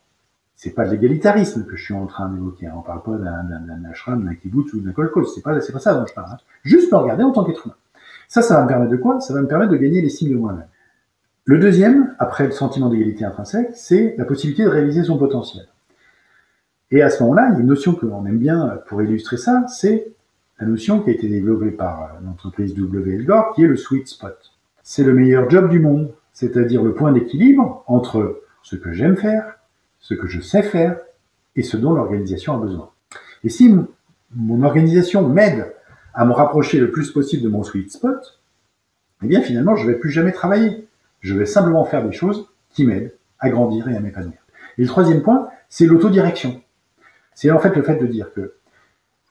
C'est 0.56 0.70
pas 0.70 0.86
de 0.86 0.90
l'égalitarisme 0.90 1.66
que 1.66 1.76
je 1.76 1.84
suis 1.84 1.94
en 1.94 2.06
train 2.06 2.30
d'évoquer. 2.30 2.66
Hein. 2.66 2.75
On 2.78 2.80
parle 2.80 3.02
pas 3.02 3.16
d'un 3.16 3.84
ashram, 3.90 4.25
d'un 4.25 4.34
kibbutz 4.34 4.73
ou 4.73 4.80
d'un 4.80 4.92
kolkhoz. 4.92 5.30
C'est 5.34 5.42
pas, 5.42 5.52
pas 5.52 5.78
ça 5.78 5.94
dont 5.94 6.06
je 6.06 6.14
parle. 6.14 6.30
Hein. 6.32 6.38
Juste 6.62 6.90
me 6.90 6.97
regarder 6.97 7.23
en 7.23 7.30
tant 7.30 7.44
qu'être 7.44 7.66
humain. 7.66 7.76
Ça, 8.28 8.42
ça 8.42 8.56
va 8.56 8.62
me 8.62 8.68
permettre 8.68 8.90
de 8.90 8.97
quoi? 8.97 9.21
Ça 9.21 9.34
va 9.34 9.42
me 9.42 9.47
permettre 9.47 9.73
de 9.73 9.76
gagner 9.76 10.00
l'estime 10.00 10.30
de 10.30 10.36
moi-même. 10.36 10.66
Le 11.49 11.61
deuxième, 11.61 12.13
après 12.19 12.47
le 12.47 12.50
sentiment 12.50 12.89
d'égalité 12.89 13.25
intrinsèque, 13.25 13.71
c'est 13.73 14.17
la 14.19 14.25
possibilité 14.25 14.65
de 14.65 14.69
réaliser 14.69 15.04
son 15.04 15.17
potentiel. 15.17 15.69
Et 16.91 17.02
à 17.02 17.09
ce 17.09 17.23
moment-là, 17.23 17.50
il 17.50 17.54
y 17.54 17.56
a 17.59 17.61
une 17.61 17.69
notion 17.69 17.95
que 17.95 18.04
l'on 18.04 18.26
aime 18.26 18.39
bien 18.39 18.80
pour 18.89 19.00
illustrer 19.00 19.37
ça, 19.37 19.65
c'est 19.69 20.09
la 20.59 20.67
notion 20.67 21.00
qui 21.00 21.11
a 21.11 21.13
été 21.13 21.28
développée 21.28 21.71
par 21.71 22.19
l'entreprise 22.25 22.75
W. 22.75 23.15
Elgor, 23.15 23.54
qui 23.54 23.63
est 23.63 23.69
le 23.69 23.76
sweet 23.76 24.09
spot. 24.09 24.37
C'est 24.82 25.04
le 25.04 25.15
meilleur 25.15 25.49
job 25.49 25.71
du 25.71 25.78
monde, 25.78 26.11
c'est-à-dire 26.32 26.82
le 26.82 26.95
point 26.95 27.13
d'équilibre 27.13 27.85
entre 27.87 28.43
ce 28.65 28.75
que 28.75 28.93
j'aime 28.93 29.17
faire, 29.17 29.61
ce 30.00 30.15
que 30.15 30.26
je 30.26 30.41
sais 30.41 30.65
faire 30.65 30.99
et 31.54 31.63
ce 31.63 31.76
dont 31.76 31.93
l'organisation 31.95 32.54
a 32.54 32.59
besoin. 32.59 32.91
Et 33.45 33.50
si 33.50 33.73
mon 34.35 34.63
organisation 34.65 35.28
m'aide 35.28 35.73
à 36.13 36.25
me 36.25 36.32
rapprocher 36.32 36.80
le 36.80 36.91
plus 36.91 37.13
possible 37.13 37.45
de 37.45 37.49
mon 37.49 37.63
sweet 37.63 37.93
spot, 37.93 38.41
eh 39.23 39.28
bien 39.28 39.43
finalement, 39.43 39.76
je 39.76 39.87
ne 39.87 39.93
vais 39.93 39.99
plus 40.00 40.11
jamais 40.11 40.32
travailler. 40.32 40.85
Je 41.26 41.34
vais 41.34 41.45
simplement 41.45 41.84
faire 41.84 42.06
des 42.06 42.12
choses 42.12 42.47
qui 42.71 42.84
m'aident 42.84 43.12
à 43.41 43.50
grandir 43.50 43.89
et 43.89 43.97
à 43.97 43.99
m'épanouir. 43.99 44.39
Et 44.78 44.82
le 44.82 44.86
troisième 44.86 45.23
point, 45.23 45.49
c'est 45.69 45.84
l'autodirection. 45.84 46.62
C'est 47.34 47.50
en 47.50 47.58
fait 47.58 47.75
le 47.75 47.82
fait 47.82 47.97
de 47.97 48.06
dire 48.06 48.32
que 48.32 48.54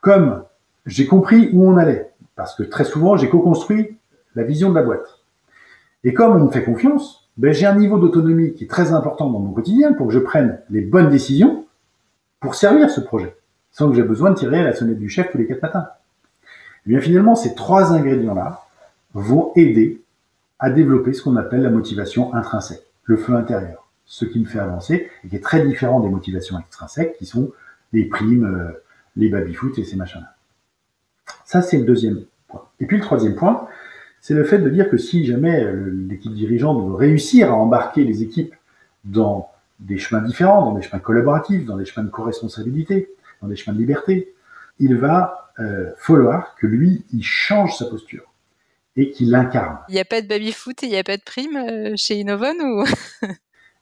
comme 0.01 0.43
j'ai 0.86 1.05
compris 1.05 1.49
où 1.53 1.65
on 1.65 1.77
allait, 1.77 2.12
parce 2.36 2.53
que 2.53 2.63
très 2.63 2.84
souvent 2.84 3.15
j'ai 3.15 3.29
co-construit 3.29 3.97
la 4.36 4.43
vision 4.43 4.71
de 4.71 4.75
la 4.75 4.84
boîte, 4.84 5.21
et 6.03 6.13
comme 6.13 6.36
on 6.36 6.43
me 6.43 6.51
fait 6.51 6.65
confiance, 6.65 7.29
ben, 7.38 7.53
j'ai 7.53 7.65
un 7.65 7.75
niveau 7.75 7.97
d'autonomie 7.97 8.53
qui 8.55 8.65
est 8.65 8.69
très 8.69 8.91
important 8.91 9.29
dans 9.29 9.39
mon 9.39 9.53
quotidien 9.53 9.93
pour 9.93 10.08
que 10.08 10.13
je 10.13 10.19
prenne 10.19 10.60
les 10.69 10.81
bonnes 10.81 11.10
décisions 11.10 11.65
pour 12.41 12.55
servir 12.55 12.89
ce 12.89 12.99
projet, 12.99 13.38
sans 13.71 13.88
que 13.89 13.95
j'ai 13.95 14.03
besoin 14.03 14.31
de 14.31 14.36
tirer 14.36 14.65
la 14.65 14.73
sonnette 14.73 14.99
du 14.99 15.08
chef 15.08 15.31
tous 15.31 15.38
les 15.38 15.47
quatre 15.47 15.62
matins. 15.62 15.88
Et 16.43 16.88
eh 16.88 16.89
bien 16.89 16.99
finalement, 16.99 17.36
ces 17.36 17.55
trois 17.55 17.93
ingrédients-là 17.93 18.65
vont 19.13 19.53
aider 19.55 20.01
à 20.59 20.69
développer 20.69 21.13
ce 21.13 21.21
qu'on 21.21 21.35
appelle 21.35 21.61
la 21.61 21.69
motivation 21.69 22.33
intrinsèque, 22.33 22.83
le 23.03 23.17
feu 23.17 23.35
intérieur, 23.35 23.87
ce 24.05 24.25
qui 24.25 24.39
me 24.39 24.45
fait 24.45 24.59
avancer 24.59 25.09
et 25.23 25.27
qui 25.27 25.35
est 25.35 25.43
très 25.43 25.65
différent 25.65 25.99
des 25.99 26.09
motivations 26.09 26.59
extrinsèques 26.59 27.17
qui 27.17 27.25
sont 27.25 27.51
les 27.93 28.05
primes, 28.05 28.45
euh, 28.45 28.83
les 29.15 29.29
baby-foot 29.29 29.77
et 29.77 29.83
ces 29.83 29.95
machins-là. 29.95 30.35
Ça, 31.45 31.61
c'est 31.61 31.77
le 31.77 31.85
deuxième 31.85 32.21
point. 32.47 32.63
Et 32.79 32.85
puis 32.85 32.97
le 32.97 33.03
troisième 33.03 33.35
point, 33.35 33.67
c'est 34.21 34.33
le 34.33 34.43
fait 34.43 34.59
de 34.59 34.69
dire 34.69 34.89
que 34.89 34.97
si 34.97 35.25
jamais 35.25 35.63
euh, 35.63 35.91
l'équipe 36.09 36.33
dirigeante 36.33 36.87
veut 36.87 36.95
réussir 36.95 37.51
à 37.51 37.55
embarquer 37.55 38.03
les 38.03 38.23
équipes 38.23 38.55
dans 39.03 39.49
des 39.79 39.97
chemins 39.97 40.21
différents, 40.21 40.65
dans 40.65 40.73
des 40.73 40.81
chemins 40.81 40.99
collaboratifs, 40.99 41.65
dans 41.65 41.77
des 41.77 41.85
chemins 41.85 42.05
de 42.05 42.11
co-responsabilité, 42.11 43.09
dans 43.41 43.47
des 43.47 43.55
chemins 43.55 43.75
de 43.75 43.79
liberté, 43.79 44.33
il 44.79 44.95
va 44.95 45.51
euh, 45.59 45.91
falloir 45.97 46.55
que 46.55 46.67
lui, 46.67 47.05
il 47.13 47.23
change 47.23 47.77
sa 47.77 47.85
posture 47.85 48.23
et 48.95 49.12
qui 49.12 49.25
l'incarne. 49.25 49.79
Il 49.89 49.95
n'y 49.95 49.99
a 49.99 50.05
pas 50.05 50.21
de 50.21 50.27
baby-foot 50.27 50.84
et 50.84 50.88
il 50.88 50.91
n'y 50.91 50.97
a 50.97 51.03
pas 51.03 51.17
de 51.17 51.23
prime 51.23 51.58
euh, 51.58 51.93
chez 51.95 52.15
Innovon 52.15 52.55
ou? 52.60 52.86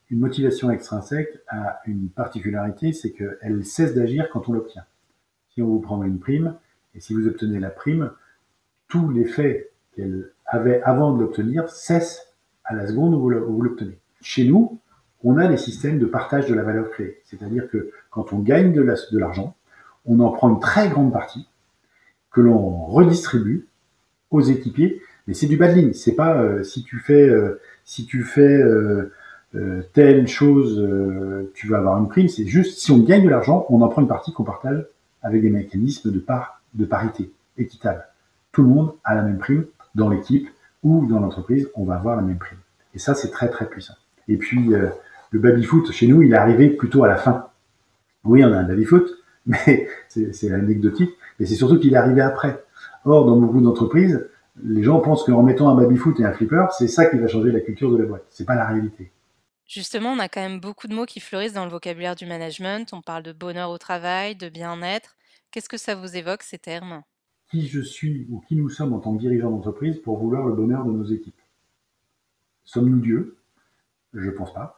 Une 0.09 0.19
motivation 0.19 0.69
extrinsèque 0.69 1.39
a 1.47 1.79
une 1.87 2.09
particularité, 2.09 2.93
c'est 2.93 3.11
qu'elle 3.11 3.65
cesse 3.65 3.95
d'agir 3.95 4.29
quand 4.31 4.47
on 4.47 4.53
l'obtient. 4.53 4.83
Si 5.53 5.61
on 5.61 5.67
vous 5.67 5.79
prend 5.79 6.03
une 6.03 6.19
prime, 6.19 6.55
et 6.93 6.99
si 6.99 7.15
vous 7.15 7.27
obtenez 7.27 7.59
la 7.59 7.71
prime, 7.71 8.11
tous 8.89 9.09
les 9.09 9.25
faits 9.25 9.71
qu'elle 9.95 10.31
avait 10.45 10.83
avant 10.83 11.13
de 11.13 11.21
l'obtenir 11.21 11.67
cessent 11.69 12.27
à 12.63 12.75
la 12.75 12.85
seconde 12.85 13.15
où 13.15 13.21
vous 13.21 13.61
l'obtenez. 13.61 13.97
Chez 14.21 14.45
nous, 14.45 14.79
on 15.23 15.37
a 15.37 15.47
des 15.47 15.57
systèmes 15.57 15.97
de 15.97 16.05
partage 16.05 16.47
de 16.47 16.53
la 16.53 16.63
valeur 16.63 16.91
créée. 16.91 17.21
C'est-à-dire 17.25 17.67
que 17.69 17.91
quand 18.11 18.33
on 18.33 18.39
gagne 18.39 18.71
de 18.73 19.17
l'argent, 19.17 19.55
on 20.05 20.19
en 20.19 20.29
prend 20.31 20.49
une 20.49 20.59
très 20.59 20.89
grande 20.89 21.11
partie 21.11 21.47
que 22.31 22.41
l'on 22.41 22.85
redistribue 22.85 23.67
aux 24.33 24.41
équipiers. 24.41 25.01
Mais 25.27 25.33
c'est 25.33 25.47
du 25.47 25.57
badling. 25.57 25.93
C'est 25.93 26.15
pas 26.15 26.35
euh, 26.35 26.63
si 26.63 26.83
tu 26.83 26.99
fais 26.99 27.29
euh, 27.29 27.61
si 27.85 28.05
tu 28.05 28.23
fais 28.23 28.41
euh, 28.41 29.11
telle 29.93 30.27
chose, 30.27 30.83
tu 31.53 31.67
vas 31.67 31.77
avoir 31.77 31.97
une 31.99 32.07
prime. 32.07 32.27
C'est 32.27 32.47
juste 32.47 32.79
si 32.79 32.91
on 32.91 32.97
gagne 32.97 33.23
de 33.23 33.29
l'argent, 33.29 33.65
on 33.69 33.81
en 33.81 33.87
prend 33.87 34.01
une 34.01 34.07
partie 34.07 34.33
qu'on 34.33 34.43
partage 34.43 34.83
avec 35.21 35.41
des 35.41 35.49
mécanismes 35.49 36.11
de 36.11 36.19
part 36.19 36.61
de 36.73 36.85
parité 36.85 37.31
équitable. 37.57 38.03
Tout 38.51 38.63
le 38.63 38.69
monde 38.69 38.93
a 39.03 39.15
la 39.15 39.21
même 39.21 39.37
prime 39.37 39.65
dans 39.95 40.09
l'équipe 40.09 40.49
ou 40.81 41.05
dans 41.05 41.19
l'entreprise, 41.19 41.69
on 41.75 41.85
va 41.85 41.95
avoir 41.95 42.15
la 42.15 42.23
même 42.23 42.39
prime. 42.39 42.57
Et 42.95 42.99
ça, 42.99 43.13
c'est 43.13 43.29
très 43.29 43.47
très 43.47 43.67
puissant. 43.67 43.93
Et 44.27 44.37
puis 44.37 44.71
le 45.29 45.39
baby 45.39 45.63
foot 45.63 45.91
chez 45.91 46.07
nous, 46.07 46.23
il 46.23 46.33
est 46.33 46.37
arrivé 46.37 46.69
plutôt 46.69 47.03
à 47.03 47.07
la 47.07 47.17
fin. 47.17 47.47
Oui, 48.23 48.43
on 48.43 48.51
a 48.51 48.57
un 48.57 48.63
baby 48.63 48.85
foot, 48.85 49.07
mais 49.45 49.87
c'est 50.09 50.51
anecdotique. 50.51 51.11
Mais 51.39 51.45
c'est 51.45 51.55
surtout 51.55 51.79
qu'il 51.79 51.93
est 51.93 51.97
arrivé 51.97 52.21
après. 52.21 52.63
Or, 53.05 53.25
dans 53.25 53.37
beaucoup 53.37 53.61
d'entreprises, 53.61 54.27
les 54.63 54.83
gens 54.83 54.99
pensent 54.99 55.23
qu'en 55.23 55.43
mettant 55.43 55.69
un 55.69 55.75
baby-foot 55.75 56.19
et 56.19 56.25
un 56.25 56.31
flipper, 56.31 56.67
c'est 56.77 56.87
ça 56.87 57.05
qui 57.05 57.17
va 57.17 57.27
changer 57.27 57.51
la 57.51 57.59
culture 57.59 57.91
de 57.91 57.97
la 57.97 58.05
boîte. 58.05 58.25
C'est 58.29 58.45
pas 58.45 58.55
la 58.55 58.65
réalité. 58.65 59.11
Justement, 59.67 60.11
on 60.11 60.19
a 60.19 60.27
quand 60.29 60.41
même 60.41 60.59
beaucoup 60.59 60.87
de 60.87 60.93
mots 60.93 61.05
qui 61.05 61.19
fleurissent 61.19 61.53
dans 61.53 61.65
le 61.65 61.71
vocabulaire 61.71 62.15
du 62.15 62.25
management. 62.25 62.93
On 62.93 63.01
parle 63.01 63.23
de 63.23 63.31
bonheur 63.31 63.71
au 63.71 63.77
travail, 63.77 64.35
de 64.35 64.49
bien-être. 64.49 65.15
Qu'est-ce 65.51 65.69
que 65.69 65.77
ça 65.77 65.95
vous 65.95 66.15
évoque, 66.15 66.43
ces 66.43 66.59
termes? 66.59 67.01
Qui 67.49 67.67
je 67.67 67.81
suis 67.81 68.27
ou 68.29 68.41
qui 68.47 68.55
nous 68.55 68.69
sommes 68.69 68.93
en 68.93 68.99
tant 68.99 69.13
que 69.15 69.19
dirigeants 69.19 69.51
d'entreprise 69.51 69.97
pour 69.99 70.17
vouloir 70.17 70.45
le 70.45 70.53
bonheur 70.53 70.85
de 70.85 70.91
nos 70.91 71.05
équipes? 71.05 71.39
Sommes-nous 72.65 72.99
Dieu? 72.99 73.37
Je 74.13 74.29
ne 74.29 74.31
pense 74.31 74.53
pas. 74.53 74.77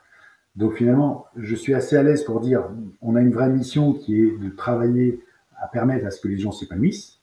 Donc 0.55 0.75
finalement, 0.75 1.25
je 1.35 1.55
suis 1.55 1.73
assez 1.73 1.97
à 1.97 2.03
l'aise 2.03 2.23
pour 2.23 2.39
dire, 2.39 2.63
on 3.01 3.15
a 3.15 3.21
une 3.21 3.31
vraie 3.31 3.49
mission 3.49 3.93
qui 3.93 4.21
est 4.21 4.38
de 4.38 4.49
travailler 4.49 5.21
à 5.57 5.67
permettre 5.67 6.05
à 6.05 6.11
ce 6.11 6.21
que 6.21 6.27
les 6.27 6.38
gens 6.38 6.51
s'épanouissent, 6.51 7.14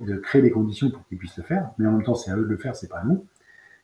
de 0.00 0.16
créer 0.16 0.42
les 0.42 0.50
conditions 0.50 0.90
pour 0.90 1.06
qu'ils 1.06 1.18
puissent 1.18 1.36
le 1.36 1.42
faire, 1.42 1.70
mais 1.78 1.86
en 1.86 1.92
même 1.92 2.02
temps 2.02 2.14
c'est 2.14 2.30
à 2.30 2.36
eux 2.36 2.44
de 2.44 2.50
le 2.50 2.56
faire, 2.56 2.76
c'est 2.76 2.88
pas 2.88 2.98
à 2.98 3.04
nous. 3.04 3.24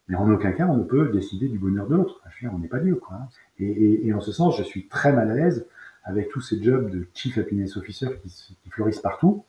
Mais 0.08 0.16
en 0.16 0.30
aucun 0.30 0.52
cas 0.52 0.66
on 0.66 0.76
ne 0.76 0.84
peut 0.84 1.10
décider 1.10 1.48
du 1.48 1.58
bonheur 1.58 1.86
de 1.86 1.94
l'autre. 1.96 2.20
On 2.52 2.58
n'est 2.58 2.68
pas 2.68 2.80
Dieu, 2.80 2.96
quoi. 2.96 3.16
Hein. 3.16 3.28
Et, 3.58 4.12
en 4.12 4.20
ce 4.20 4.32
sens, 4.32 4.58
je 4.58 4.62
suis 4.62 4.86
très 4.88 5.12
mal 5.12 5.30
à 5.30 5.34
l'aise 5.34 5.66
avec 6.04 6.28
tous 6.28 6.40
ces 6.40 6.62
jobs 6.62 6.90
de 6.90 7.06
Chief 7.14 7.38
Happiness 7.38 7.76
Officer 7.76 8.08
qui, 8.22 8.70
fleurissent 8.70 9.00
partout, 9.00 9.44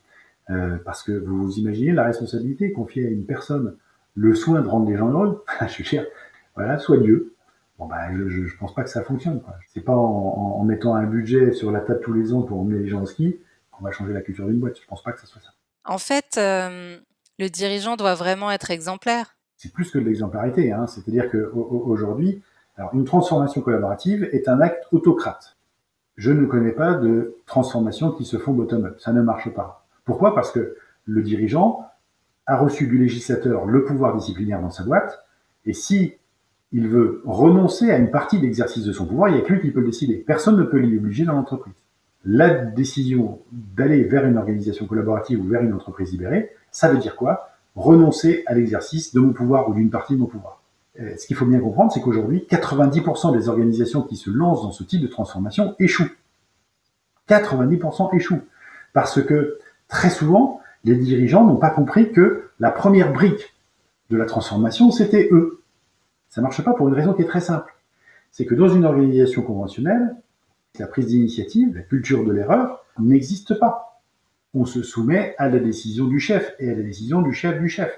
euh, 0.49 0.77
parce 0.85 1.03
que 1.03 1.11
vous 1.11 1.57
imaginez 1.57 1.91
la 1.91 2.03
responsabilité 2.03 2.71
confiée 2.71 3.07
à 3.07 3.09
une 3.09 3.25
personne, 3.25 3.75
le 4.15 4.33
soin 4.35 4.61
de 4.61 4.67
rendre 4.67 4.89
les 4.89 4.97
gens 4.97 5.09
heureux. 5.09 5.43
je 5.67 5.83
veux 5.83 5.89
dire, 5.89 6.05
voilà, 6.55 6.77
soit 6.77 6.97
Dieu, 6.97 7.33
Bon 7.77 7.87
bah, 7.87 8.07
je, 8.13 8.29
je, 8.29 8.57
pense 8.57 8.73
pas 8.73 8.83
que 8.83 8.89
ça 8.89 9.03
fonctionne. 9.03 9.41
C'est 9.73 9.83
pas 9.83 9.95
en, 9.95 10.63
mettant 10.63 10.95
un 10.95 11.03
budget 11.03 11.51
sur 11.51 11.71
la 11.71 11.81
table 11.81 11.99
tous 12.01 12.13
les 12.13 12.31
ans 12.31 12.41
pour 12.41 12.61
emmener 12.61 12.79
les 12.79 12.87
gens 12.87 13.01
au 13.01 13.05
ski 13.05 13.37
qu'on 13.71 13.83
va 13.83 13.91
changer 13.91 14.13
la 14.13 14.21
culture 14.21 14.47
d'une 14.47 14.59
boîte. 14.59 14.79
Je 14.79 14.87
pense 14.87 15.03
pas 15.03 15.11
que 15.11 15.19
ça 15.19 15.25
soit 15.25 15.41
ça. 15.41 15.49
En 15.85 15.97
fait, 15.97 16.37
euh, 16.37 16.97
le 17.39 17.49
dirigeant 17.49 17.95
doit 17.95 18.15
vraiment 18.15 18.51
être 18.51 18.71
exemplaire. 18.71 19.35
C'est 19.55 19.71
plus 19.71 19.91
que 19.91 19.99
de 19.99 20.03
l'exemplarité. 20.03 20.71
Hein. 20.71 20.87
C'est-à-dire 20.87 21.29
qu'aujourd'hui, 21.29 22.41
une 22.93 23.05
transformation 23.05 23.61
collaborative 23.61 24.27
est 24.31 24.47
un 24.49 24.59
acte 24.59 24.83
autocrate. 24.91 25.55
Je 26.17 26.31
ne 26.31 26.45
connais 26.45 26.71
pas 26.71 26.93
de 26.93 27.37
transformation 27.45 28.11
qui 28.11 28.25
se 28.25 28.37
font 28.37 28.53
bottom-up. 28.53 28.99
Ça 28.99 29.13
ne 29.13 29.21
marche 29.21 29.49
pas. 29.53 29.85
Pourquoi? 30.05 30.33
Parce 30.33 30.51
que 30.51 30.75
le 31.05 31.21
dirigeant 31.21 31.85
a 32.45 32.57
reçu 32.57 32.87
du 32.87 32.97
législateur 32.97 33.65
le 33.65 33.83
pouvoir 33.83 34.15
disciplinaire 34.15 34.61
dans 34.61 34.69
sa 34.69 34.83
boîte, 34.83 35.25
et 35.65 35.73
si 35.73 36.13
il 36.71 36.87
veut 36.87 37.21
renoncer 37.25 37.91
à 37.91 37.97
une 37.97 38.11
partie 38.11 38.39
d'exercice 38.39 38.83
de 38.83 38.91
son 38.91 39.05
pouvoir, 39.05 39.29
il 39.29 39.35
n'y 39.35 39.41
a 39.41 39.43
que 39.43 39.53
lui 39.53 39.61
qui 39.61 39.71
peut 39.71 39.79
le 39.79 39.87
décider. 39.87 40.15
Personne 40.15 40.57
ne 40.57 40.63
peut 40.63 40.77
l'y 40.77 40.97
obliger 40.97 41.25
dans 41.25 41.33
l'entreprise. 41.33 41.73
La 42.25 42.49
décision 42.49 43.39
d'aller 43.51 44.03
vers 44.03 44.25
une 44.25 44.37
organisation 44.37 44.87
collaborative 44.87 45.39
ou 45.39 45.47
vers 45.47 45.61
une 45.61 45.73
entreprise 45.73 46.11
libérée, 46.11 46.49
ça 46.71 46.91
veut 46.91 46.97
dire 46.97 47.15
quoi? 47.15 47.49
Renoncer 47.75 48.43
à 48.47 48.55
l'exercice 48.55 49.13
de 49.13 49.19
mon 49.19 49.31
pouvoir 49.31 49.69
ou 49.69 49.73
d'une 49.73 49.91
partie 49.91 50.15
de 50.15 50.19
mon 50.19 50.25
pouvoir. 50.25 50.61
Euh, 50.99 51.15
ce 51.17 51.27
qu'il 51.27 51.35
faut 51.35 51.45
bien 51.45 51.59
comprendre, 51.59 51.91
c'est 51.91 52.01
qu'aujourd'hui, 52.01 52.47
90% 52.49 53.37
des 53.37 53.47
organisations 53.49 54.01
qui 54.01 54.15
se 54.15 54.29
lancent 54.31 54.63
dans 54.63 54.71
ce 54.71 54.83
type 54.83 55.01
de 55.01 55.07
transformation 55.07 55.75
échouent. 55.77 56.11
90% 57.29 58.15
échouent. 58.15 58.43
Parce 58.93 59.21
que 59.21 59.59
très 59.87 60.09
souvent, 60.09 60.61
les 60.83 60.95
dirigeants 60.95 61.45
n'ont 61.45 61.57
pas 61.57 61.69
compris 61.69 62.11
que 62.11 62.49
la 62.59 62.71
première 62.71 63.11
brique 63.11 63.53
de 64.09 64.17
la 64.17 64.25
transformation, 64.25 64.89
c'était 64.91 65.29
eux. 65.31 65.61
Ça 66.29 66.41
marche 66.41 66.63
pas 66.63 66.73
pour 66.73 66.87
une 66.87 66.93
raison 66.93 67.13
qui 67.13 67.23
est 67.23 67.27
très 67.27 67.41
simple. 67.41 67.75
C'est 68.31 68.45
que 68.45 68.55
dans 68.55 68.69
une 68.69 68.85
organisation 68.85 69.41
conventionnelle, 69.41 70.15
la 70.79 70.87
prise 70.87 71.07
d'initiative, 71.07 71.75
la 71.75 71.81
culture 71.81 72.23
de 72.23 72.31
l'erreur, 72.31 72.85
n'existe 72.99 73.57
pas. 73.59 74.01
On 74.53 74.65
se 74.65 74.83
soumet 74.83 75.35
à 75.37 75.49
la 75.49 75.59
décision 75.59 76.05
du 76.05 76.19
chef 76.19 76.55
et 76.59 76.69
à 76.69 76.75
la 76.75 76.81
décision 76.81 77.21
du 77.21 77.33
chef 77.33 77.59
du 77.59 77.69
chef. 77.69 77.91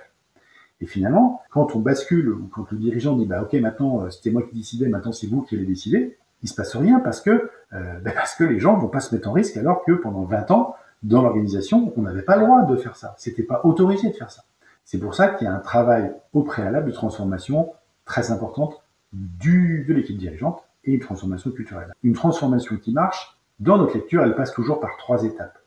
Et 0.79 0.85
finalement, 0.85 1.41
quand 1.49 1.75
on 1.75 1.79
bascule 1.79 2.29
ou 2.29 2.47
quand 2.47 2.71
le 2.71 2.77
dirigeant 2.77 3.15
dit 3.15 3.25
bah 3.25 3.41
ok 3.41 3.53
maintenant 3.53 4.03
euh, 4.03 4.09
c'était 4.09 4.31
moi 4.31 4.43
qui 4.43 4.55
décidais, 4.55 4.87
maintenant 4.87 5.11
c'est 5.11 5.27
vous 5.27 5.41
qui 5.41 5.55
allez 5.55 5.65
décider, 5.65 6.17
il 6.43 6.49
se 6.49 6.55
passe 6.55 6.75
rien 6.75 6.99
parce 6.99 7.21
que 7.21 7.49
euh, 7.73 7.99
bah, 8.03 8.11
parce 8.13 8.35
que 8.35 8.43
les 8.43 8.59
gens 8.59 8.77
vont 8.77 8.87
pas 8.87 8.99
se 8.99 9.13
mettre 9.13 9.29
en 9.29 9.33
risque 9.33 9.57
alors 9.57 9.83
que 9.85 9.91
pendant 9.91 10.23
20 10.23 10.51
ans 10.51 10.75
dans 11.03 11.21
l'organisation 11.21 11.93
on 11.95 12.01
n'avait 12.01 12.21
pas 12.21 12.37
le 12.37 12.45
droit 12.45 12.63
de 12.63 12.75
faire 12.75 12.95
ça, 12.95 13.15
c'était 13.17 13.43
pas 13.43 13.61
autorisé 13.63 14.09
de 14.09 14.13
faire 14.13 14.31
ça. 14.31 14.43
C'est 14.85 14.99
pour 14.99 15.15
ça 15.15 15.27
qu'il 15.29 15.45
y 15.45 15.49
a 15.49 15.53
un 15.53 15.59
travail 15.59 16.13
au 16.33 16.43
préalable 16.43 16.87
de 16.87 16.93
transformation 16.93 17.73
très 18.05 18.31
importante 18.31 18.81
du, 19.13 19.83
de 19.87 19.93
l'équipe 19.93 20.17
dirigeante 20.17 20.66
une 20.93 20.99
transformation 20.99 21.51
culturelle. 21.51 21.93
Une 22.03 22.13
transformation 22.13 22.77
qui 22.77 22.91
marche, 22.91 23.37
dans 23.59 23.77
notre 23.77 23.95
lecture, 23.95 24.23
elle 24.23 24.35
passe 24.35 24.53
toujours 24.53 24.79
par 24.79 24.97
trois 24.97 25.23
étapes. 25.23 25.57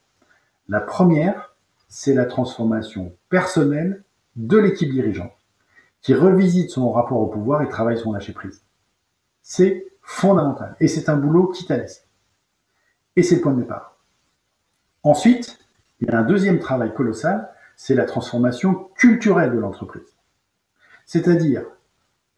La 0.69 0.81
première, 0.81 1.55
c'est 1.89 2.15
la 2.15 2.25
transformation 2.25 3.17
personnelle 3.29 4.05
de 4.37 4.57
l'équipe 4.57 4.91
dirigeante, 4.91 5.33
qui 6.01 6.15
revisite 6.15 6.71
son 6.71 6.91
rapport 6.93 7.19
au 7.19 7.27
pouvoir 7.27 7.63
et 7.63 7.69
travaille 7.69 7.99
son 7.99 8.13
lâcher 8.13 8.33
prise. 8.33 8.63
C'est 9.43 9.87
fondamental. 10.03 10.77
Et 10.81 10.89
c'est 10.89 11.09
un 11.09 11.17
boulot 11.17 11.53
titanesque. 11.53 12.07
Et 13.17 13.23
c'est 13.23 13.37
le 13.37 13.41
point 13.41 13.53
de 13.53 13.63
départ. 13.63 13.99
Ensuite, 15.03 15.59
il 16.01 16.09
y 16.09 16.11
a 16.11 16.19
un 16.19 16.23
deuxième 16.23 16.59
travail 16.59 16.95
colossal, 16.95 17.51
c'est 17.77 17.95
la 17.95 18.05
transformation 18.05 18.91
culturelle 18.97 19.53
de 19.53 19.59
l'entreprise. 19.59 20.17
C'est-à-dire 21.07 21.65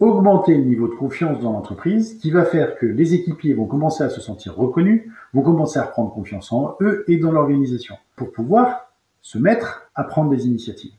augmenter 0.03 0.57
le 0.57 0.65
niveau 0.65 0.88
de 0.88 0.95
confiance 0.95 1.41
dans 1.41 1.53
l'entreprise 1.53 2.19
qui 2.19 2.33
va 2.33 2.45
faire 2.45 2.77
que 2.77 2.87
les 2.87 3.15
équipiers 3.15 3.55
vont 3.55 3.67
commencer 3.67 4.03
à 4.03 4.11
se 4.11 4.21
sentir 4.21 4.57
reconnus, 4.57 5.09
vont 5.33 5.43
commencer 5.43 5.79
à 5.79 5.85
reprendre 5.85 6.12
confiance 6.12 6.53
en 6.53 6.77
eux 6.81 7.05
et 7.07 7.19
dans 7.19 7.31
l'organisation 7.31 7.97
pour 8.17 8.33
pouvoir 8.33 8.93
se 9.21 9.38
mettre 9.38 9.91
à 9.95 10.03
prendre 10.03 10.31
des 10.31 10.47
initiatives. 10.47 10.93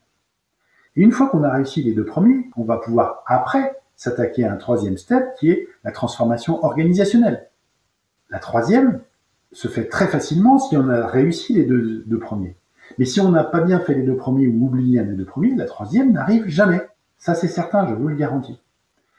Et 0.95 1.01
une 1.01 1.11
fois 1.11 1.27
qu'on 1.27 1.43
a 1.43 1.51
réussi 1.51 1.83
les 1.83 1.93
deux 1.93 2.05
premiers, 2.05 2.49
on 2.55 2.63
va 2.63 2.77
pouvoir 2.77 3.23
après 3.27 3.75
s'attaquer 3.97 4.45
à 4.45 4.53
un 4.53 4.57
troisième 4.57 4.97
step 4.97 5.35
qui 5.37 5.51
est 5.51 5.67
la 5.83 5.91
transformation 5.91 6.63
organisationnelle. 6.63 7.49
La 8.29 8.39
troisième 8.39 9.01
se 9.51 9.67
fait 9.67 9.85
très 9.85 10.07
facilement 10.07 10.59
si 10.59 10.77
on 10.77 10.87
a 10.87 11.05
réussi 11.05 11.53
les 11.53 11.65
deux, 11.65 12.03
deux 12.05 12.19
premiers. 12.19 12.55
Mais 12.97 13.05
si 13.05 13.19
on 13.19 13.31
n'a 13.31 13.43
pas 13.43 13.61
bien 13.61 13.79
fait 13.79 13.95
les 13.95 14.03
deux 14.03 14.15
premiers 14.15 14.47
ou 14.47 14.65
oublié 14.65 15.03
des 15.03 15.13
deux 15.13 15.25
premiers, 15.25 15.55
la 15.55 15.65
troisième 15.65 16.13
n'arrive 16.13 16.47
jamais. 16.47 16.81
Ça 17.17 17.35
c'est 17.35 17.47
certain, 17.47 17.87
je 17.87 17.93
vous 17.93 18.07
le 18.07 18.15
garantis. 18.15 18.59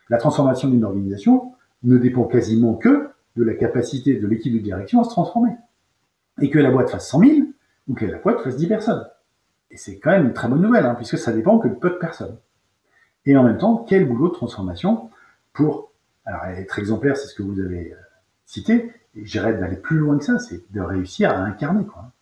La 0.08 0.18
transformation 0.18 0.68
d'une 0.68 0.84
organisation 0.84 1.52
ne 1.82 1.98
dépend 1.98 2.24
quasiment 2.24 2.74
que 2.74 3.10
de 3.36 3.42
la 3.42 3.54
capacité 3.54 4.16
de 4.16 4.26
l'équipe 4.26 4.52
de 4.52 4.58
direction 4.58 5.00
à 5.00 5.04
se 5.04 5.10
transformer. 5.10 5.52
Et 6.40 6.50
que 6.50 6.58
la 6.58 6.70
boîte 6.70 6.90
fasse 6.90 7.08
100 7.08 7.18
000 7.20 7.32
ou 7.88 7.94
que 7.94 8.06
la 8.06 8.18
boîte 8.18 8.40
fasse 8.40 8.56
10 8.56 8.66
personnes. 8.66 9.06
Et 9.70 9.76
c'est 9.76 9.98
quand 9.98 10.10
même 10.10 10.26
une 10.26 10.32
très 10.32 10.48
bonne 10.48 10.62
nouvelle, 10.62 10.86
hein, 10.86 10.94
puisque 10.94 11.18
ça 11.18 11.32
dépend 11.32 11.58
que 11.58 11.68
de 11.68 11.74
peu 11.74 11.90
de 11.90 11.96
personnes. 11.96 12.36
Et 13.26 13.36
en 13.36 13.42
même 13.42 13.58
temps, 13.58 13.84
quel 13.88 14.06
boulot 14.06 14.28
de 14.28 14.34
transformation 14.34 15.10
pour, 15.52 15.92
alors 16.24 16.44
être 16.44 16.78
exemplaire, 16.78 17.16
c'est 17.16 17.28
ce 17.28 17.34
que 17.34 17.42
vous 17.42 17.60
avez 17.60 17.92
euh, 17.92 17.96
cité, 18.44 18.92
et 19.14 19.24
j'irais 19.24 19.54
d'aller 19.54 19.76
plus 19.76 19.98
loin 19.98 20.18
que 20.18 20.24
ça, 20.24 20.38
c'est 20.38 20.70
de 20.72 20.80
réussir 20.80 21.30
à 21.30 21.38
incarner, 21.38 21.84
quoi. 21.84 22.12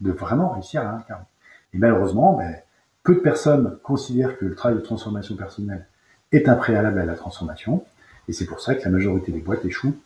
De 0.00 0.12
vraiment 0.12 0.50
réussir 0.50 0.82
à 0.82 0.90
incarner. 0.90 1.24
Et 1.72 1.78
malheureusement, 1.78 2.36
ben, 2.36 2.56
peu 3.02 3.14
de 3.14 3.20
personnes 3.20 3.78
considèrent 3.82 4.38
que 4.38 4.44
le 4.44 4.54
travail 4.54 4.78
de 4.78 4.82
transformation 4.82 5.36
personnelle 5.36 5.86
est 6.32 6.48
un 6.48 6.54
préalable 6.54 7.00
à 7.00 7.04
la 7.04 7.14
transformation. 7.14 7.84
Et 8.28 8.32
c'est 8.32 8.46
pour 8.46 8.60
ça 8.60 8.74
que 8.74 8.84
la 8.84 8.90
majorité 8.90 9.32
des 9.32 9.40
boîtes 9.40 9.64
échouent 9.64 9.96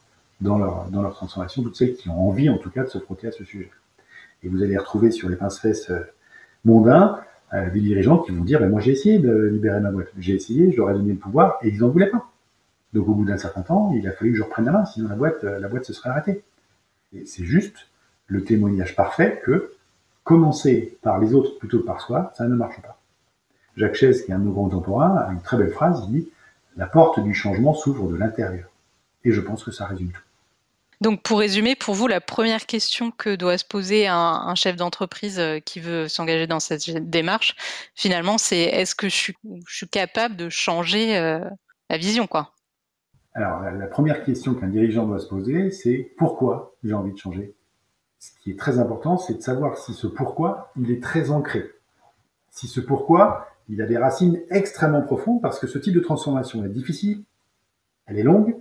dans 0.40 0.58
leur, 0.58 0.86
dans 0.90 1.02
leur 1.02 1.14
transformation, 1.14 1.62
toutes 1.62 1.76
celles 1.76 1.94
qui 1.94 2.08
ont 2.08 2.28
envie 2.28 2.48
en 2.48 2.58
tout 2.58 2.70
cas 2.70 2.84
de 2.84 2.88
se 2.88 2.98
frotter 2.98 3.28
à 3.28 3.32
ce 3.32 3.44
sujet. 3.44 3.70
Et 4.42 4.48
vous 4.48 4.62
allez 4.62 4.76
retrouver 4.76 5.10
sur 5.10 5.28
les 5.28 5.36
pince-fesses 5.36 5.90
euh, 5.90 6.00
mondains 6.64 7.20
euh, 7.52 7.70
des 7.70 7.80
dirigeants 7.80 8.18
qui 8.18 8.32
vont 8.32 8.44
dire 8.44 8.60
ben, 8.60 8.68
Moi 8.68 8.80
j'ai 8.80 8.92
essayé 8.92 9.18
de 9.18 9.46
libérer 9.46 9.80
ma 9.80 9.90
boîte, 9.90 10.08
j'ai 10.18 10.34
essayé, 10.34 10.72
je 10.72 10.76
leur 10.76 10.90
ai 10.90 10.94
donné 10.94 11.12
le 11.12 11.18
pouvoir 11.18 11.58
et 11.62 11.68
ils 11.68 11.78
n'en 11.78 11.88
voulaient 11.88 12.10
pas. 12.10 12.30
Donc 12.92 13.08
au 13.08 13.14
bout 13.14 13.24
d'un 13.24 13.38
certain 13.38 13.62
temps, 13.62 13.92
il 13.94 14.06
a 14.08 14.12
fallu 14.12 14.32
que 14.32 14.38
je 14.38 14.42
reprenne 14.42 14.66
la 14.66 14.72
main, 14.72 14.84
sinon 14.84 15.08
la 15.08 15.16
boîte, 15.16 15.44
euh, 15.44 15.58
la 15.58 15.68
boîte 15.68 15.84
se 15.84 15.92
serait 15.92 16.10
arrêtée. 16.10 16.42
Et 17.12 17.26
c'est 17.26 17.44
juste 17.44 17.88
le 18.26 18.44
témoignage 18.44 18.96
parfait 18.96 19.40
que 19.44 19.72
commencer 20.24 20.98
par 21.02 21.18
les 21.18 21.34
autres 21.34 21.58
plutôt 21.58 21.80
que 21.80 21.86
par 21.86 22.00
soi, 22.00 22.32
ça 22.36 22.48
ne 22.48 22.54
marche 22.54 22.80
pas. 22.80 22.98
Jacques 23.76 23.94
Chaise, 23.94 24.24
qui 24.24 24.30
est 24.30 24.34
un 24.34 24.38
de 24.38 24.44
nos 24.44 24.52
contemporains, 24.52 25.16
a 25.16 25.32
une 25.32 25.40
très 25.40 25.56
belle 25.56 25.72
phrase, 25.72 26.04
il 26.08 26.12
dit 26.12 26.28
«La 26.76 26.86
porte 26.86 27.20
du 27.20 27.34
changement 27.34 27.74
s'ouvre 27.74 28.08
de 28.08 28.16
l'intérieur». 28.16 28.68
Et 29.24 29.32
je 29.32 29.40
pense 29.40 29.64
que 29.64 29.70
ça 29.70 29.86
résume 29.86 30.10
tout. 30.10 30.20
Donc 31.00 31.22
pour 31.22 31.40
résumer, 31.40 31.74
pour 31.74 31.94
vous, 31.94 32.06
la 32.06 32.20
première 32.20 32.66
question 32.66 33.10
que 33.10 33.34
doit 33.34 33.58
se 33.58 33.64
poser 33.64 34.06
un, 34.06 34.54
chef 34.54 34.76
d'entreprise 34.76 35.38
euh, 35.38 35.58
qui 35.58 35.80
veut 35.80 36.08
s'engager 36.08 36.46
dans 36.46 36.60
cette 36.60 37.10
démarche, 37.10 37.56
finalement, 37.94 38.38
c'est 38.38 38.62
est-ce 38.62 38.94
que 38.94 39.08
je 39.08 39.14
suis, 39.14 39.88
capable 39.90 40.36
de 40.36 40.48
changer 40.48 41.18
euh, 41.18 41.40
la 41.90 41.98
vision 41.98 42.26
quoi? 42.26 42.52
Alors 43.34 43.62
la 43.62 43.86
première 43.86 44.24
question 44.24 44.54
qu'un 44.54 44.68
dirigeant 44.68 45.06
doit 45.06 45.18
se 45.18 45.26
poser, 45.26 45.72
c'est 45.72 46.12
pourquoi 46.16 46.76
j'ai 46.84 46.94
envie 46.94 47.12
de 47.12 47.18
changer? 47.18 47.54
Ce 48.20 48.30
qui 48.40 48.52
est 48.52 48.58
très 48.58 48.78
important, 48.78 49.18
c'est 49.18 49.34
de 49.34 49.42
savoir 49.42 49.76
si 49.76 49.92
ce 49.92 50.06
pourquoi, 50.06 50.72
il 50.80 50.90
est 50.90 51.02
très 51.02 51.30
ancré. 51.30 51.70
Si 52.50 52.68
ce 52.68 52.80
pourquoi, 52.80 53.48
il 53.68 53.80
a 53.82 53.86
des 53.86 53.96
racines 53.96 54.40
extrêmement 54.50 55.02
profondes 55.02 55.40
parce 55.40 55.58
que 55.58 55.66
ce 55.66 55.78
type 55.78 55.94
de 55.94 56.00
transformation 56.00 56.64
est 56.64 56.68
difficile, 56.68 57.22
elle 58.06 58.18
est 58.18 58.22
longue, 58.22 58.56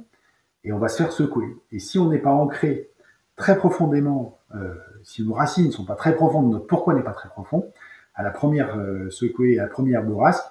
et 0.64 0.72
on 0.72 0.80
va 0.80 0.88
se 0.88 0.98
faire 0.98 1.12
secouer. 1.12 1.58
Et 1.72 1.80
si 1.80 2.00
on 2.00 2.10
n'est 2.10 2.20
pas 2.20 2.32
ancré 2.32 2.90
très 3.36 3.58
profondément, 3.58 4.40
euh, 4.56 4.76
si 5.04 5.24
nos 5.24 5.34
racines 5.34 5.68
ne 5.68 5.72
sont 5.72 5.86
pas 5.86 5.96
très 5.96 6.16
profondes, 6.16 6.52
notre 6.52 6.68
pourquoi 6.68 6.94
n'est 6.94 7.04
pas 7.04 7.14
très 7.14 7.30
profond, 7.30 7.72
à 8.16 8.24
la 8.24 8.32
première 8.32 8.78
euh, 8.78 9.10
secouée, 9.10 9.60
à 9.60 9.64
la 9.64 9.70
première 9.70 10.04
bourrasque, 10.04 10.46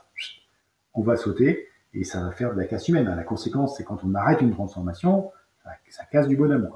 on 0.95 1.03
va 1.03 1.17
sauter 1.17 1.69
et 1.95 2.05
ça 2.05 2.23
va 2.23 2.33
faire 2.33 2.53
de 2.53 2.61
la 2.61 2.67
casse 2.67 2.88
humaine. 2.88 3.07
La 3.07 3.23
conséquence, 3.23 3.77
c'est 3.77 3.85
quand 3.85 4.05
on 4.05 4.15
arrête 4.15 4.41
une 4.41 4.53
transformation, 4.53 5.31
ça 5.88 6.05
casse 6.11 6.29
du 6.29 6.37
bonhomme. 6.37 6.69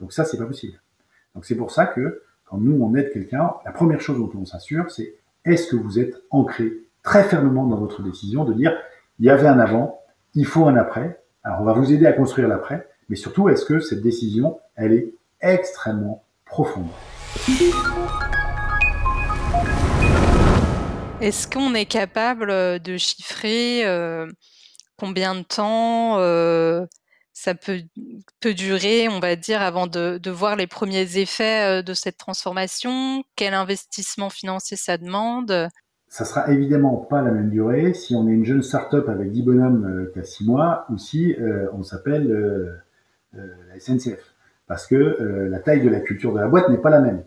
Donc 0.00 0.12
ça, 0.12 0.24
c'est 0.24 0.36
pas 0.36 0.46
possible. 0.46 0.80
Donc 1.34 1.44
c'est 1.44 1.54
pour 1.54 1.70
ça 1.70 1.86
que 1.86 2.22
quand 2.44 2.58
nous, 2.58 2.82
on 2.82 2.94
aide 2.94 3.12
quelqu'un, 3.12 3.54
la 3.64 3.72
première 3.72 4.00
chose 4.00 4.18
dont 4.18 4.30
on 4.38 4.44
s'assure, 4.44 4.90
c'est 4.90 5.14
est-ce 5.44 5.68
que 5.68 5.76
vous 5.76 5.98
êtes 5.98 6.14
ancré 6.30 6.83
très 7.04 7.22
fermement 7.22 7.66
dans 7.66 7.76
votre 7.76 8.02
décision 8.02 8.44
de 8.44 8.54
dire, 8.54 8.72
il 9.20 9.26
y 9.26 9.30
avait 9.30 9.46
un 9.46 9.60
avant, 9.60 10.00
il 10.34 10.46
faut 10.46 10.66
un 10.66 10.74
après, 10.74 11.22
alors 11.44 11.60
on 11.60 11.64
va 11.64 11.74
vous 11.74 11.92
aider 11.92 12.06
à 12.06 12.12
construire 12.12 12.48
l'après, 12.48 12.88
mais 13.08 13.16
surtout, 13.16 13.48
est-ce 13.48 13.66
que 13.66 13.78
cette 13.78 14.02
décision, 14.02 14.58
elle 14.74 14.94
est 14.94 15.14
extrêmement 15.40 16.24
profonde? 16.46 16.88
Est-ce 21.20 21.46
qu'on 21.46 21.74
est 21.74 21.86
capable 21.86 22.50
euh, 22.50 22.78
de 22.78 22.96
chiffrer 22.96 23.86
euh, 23.86 24.26
combien 24.96 25.34
de 25.34 25.42
temps 25.42 26.18
euh, 26.18 26.86
ça 27.34 27.54
peut, 27.54 27.82
peut 28.40 28.54
durer, 28.54 29.08
on 29.08 29.20
va 29.20 29.36
dire, 29.36 29.60
avant 29.60 29.86
de, 29.86 30.18
de 30.22 30.30
voir 30.30 30.56
les 30.56 30.66
premiers 30.66 31.18
effets 31.18 31.82
de 31.82 31.94
cette 31.94 32.16
transformation? 32.16 33.24
Quel 33.36 33.52
investissement 33.52 34.30
financier 34.30 34.78
ça 34.78 34.96
demande? 34.96 35.68
Ça 36.14 36.24
sera 36.24 36.48
évidemment 36.50 36.96
pas 36.96 37.22
la 37.22 37.32
même 37.32 37.50
durée 37.50 37.92
si 37.92 38.14
on 38.14 38.28
est 38.28 38.32
une 38.32 38.44
jeune 38.44 38.62
start-up 38.62 39.08
avec 39.08 39.32
10 39.32 39.42
bonhommes 39.42 40.08
qui 40.12 40.20
a 40.20 40.24
6 40.24 40.46
mois 40.46 40.86
ou 40.90 40.96
si 40.96 41.34
on 41.72 41.82
s'appelle 41.82 42.80
la 43.32 43.80
SNCF. 43.80 44.32
Parce 44.68 44.86
que 44.86 45.48
la 45.50 45.58
taille 45.58 45.82
de 45.82 45.88
la 45.88 45.98
culture 45.98 46.32
de 46.32 46.38
la 46.38 46.46
boîte 46.46 46.68
n'est 46.68 46.78
pas 46.78 46.90
la 46.90 47.00
même. 47.00 47.24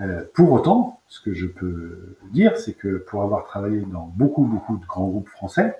Euh, 0.00 0.24
pour 0.34 0.50
autant, 0.52 1.00
ce 1.06 1.20
que 1.20 1.32
je 1.32 1.46
peux 1.46 2.16
dire, 2.32 2.56
c'est 2.56 2.72
que 2.72 2.98
pour 2.98 3.22
avoir 3.22 3.44
travaillé 3.44 3.82
dans 3.82 4.12
beaucoup, 4.16 4.44
beaucoup 4.44 4.76
de 4.76 4.84
grands 4.86 5.06
groupes 5.06 5.28
français 5.28 5.76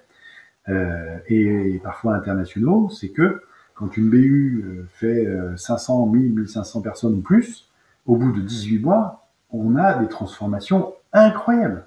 euh, 0.69 1.19
et, 1.27 1.81
parfois 1.83 2.15
internationaux, 2.15 2.89
c'est 2.91 3.09
que 3.09 3.43
quand 3.75 3.97
une 3.97 4.09
BU 4.09 4.65
euh, 4.65 4.87
fait 4.95 5.27
500, 5.57 6.07
1000, 6.07 6.35
1500 6.35 6.81
personnes 6.81 7.15
ou 7.15 7.21
plus, 7.23 7.69
au 8.07 8.17
bout 8.17 8.33
de 8.33 8.41
18 8.41 8.79
mois, 8.81 9.27
on 9.51 9.77
a 9.77 9.95
des 9.95 10.09
transformations 10.09 10.95
incroyables. 11.15 11.87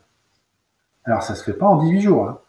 Alors 1.06 1.22
ça 1.22 1.36
se 1.36 1.44
fait 1.44 1.54
pas 1.54 1.68
en 1.68 1.84
18 1.84 2.02
jours. 2.02 2.28
Hein. 2.28 2.40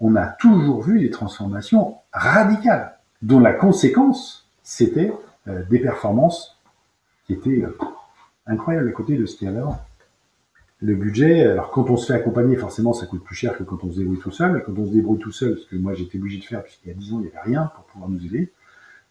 On 0.00 0.16
a 0.16 0.26
toujours 0.26 0.82
vu 0.82 0.98
des 0.98 1.10
transformations 1.10 1.98
radicales, 2.12 2.98
dont 3.22 3.38
la 3.38 3.52
conséquence, 3.52 4.48
c'était 4.62 5.12
des 5.46 5.78
performances 5.78 6.58
qui 7.26 7.34
étaient 7.34 7.64
incroyable 8.46 8.88
à 8.88 8.92
côté 8.92 9.16
de 9.16 9.24
ce 9.26 9.36
qu'il 9.36 9.46
y 9.46 9.50
avait 9.50 9.60
avant. 9.60 9.80
Le 10.80 10.94
budget, 10.94 11.46
alors 11.46 11.70
quand 11.70 11.88
on 11.88 11.96
se 11.96 12.06
fait 12.06 12.18
accompagner, 12.18 12.56
forcément, 12.56 12.92
ça 12.92 13.06
coûte 13.06 13.24
plus 13.24 13.36
cher 13.36 13.56
que 13.56 13.62
quand 13.62 13.84
on 13.84 13.92
se 13.92 13.98
débrouille 13.98 14.18
tout 14.18 14.30
seul. 14.30 14.62
Quand 14.66 14.72
on 14.76 14.86
se 14.86 14.92
débrouille 14.92 15.20
tout 15.20 15.32
seul, 15.32 15.56
ce 15.58 15.66
que 15.66 15.76
moi 15.76 15.94
j'étais 15.94 16.18
obligé 16.18 16.40
de 16.40 16.44
faire, 16.44 16.62
puisqu'il 16.62 16.88
y 16.88 16.92
a 16.92 16.94
10 16.94 17.12
ans, 17.14 17.20
il 17.20 17.22
n'y 17.22 17.28
avait 17.28 17.40
rien 17.40 17.70
pour 17.74 17.84
pouvoir 17.84 18.10
nous 18.10 18.24
aider. 18.26 18.52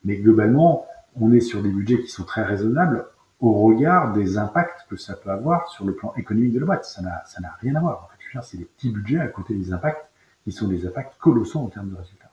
Mais 0.04 0.18
globalement, 0.18 0.86
on 1.20 1.32
est 1.32 1.40
sur 1.40 1.64
des 1.64 1.70
budgets 1.70 2.02
qui 2.02 2.10
sont 2.10 2.26
très 2.26 2.44
raisonnables 2.44 3.06
au 3.44 3.52
regard 3.52 4.14
des 4.14 4.38
impacts 4.38 4.88
que 4.90 4.96
ça 4.96 5.16
peut 5.16 5.30
avoir 5.30 5.68
sur 5.68 5.84
le 5.86 5.94
plan 5.94 6.14
économique 6.16 6.54
de 6.54 6.60
la 6.60 6.66
boîte. 6.66 6.86
Ça 6.86 7.02
n'a, 7.02 7.24
ça 7.28 7.42
n'a 7.42 7.54
rien 7.60 7.76
à 7.76 7.82
voir. 7.82 8.06
En 8.06 8.08
fait, 8.08 8.40
c'est 8.42 8.58
des 8.58 8.64
petits 8.64 8.90
budgets 8.90 9.20
à 9.20 9.28
côté 9.28 9.54
des 9.54 9.74
impacts 9.74 10.10
qui 10.46 10.54
sont 10.54 10.70
des 10.70 10.88
impacts 10.88 11.18
colossaux 11.20 11.60
en 11.60 11.68
termes 11.68 11.90
de 11.90 11.98
résultats. 11.98 12.32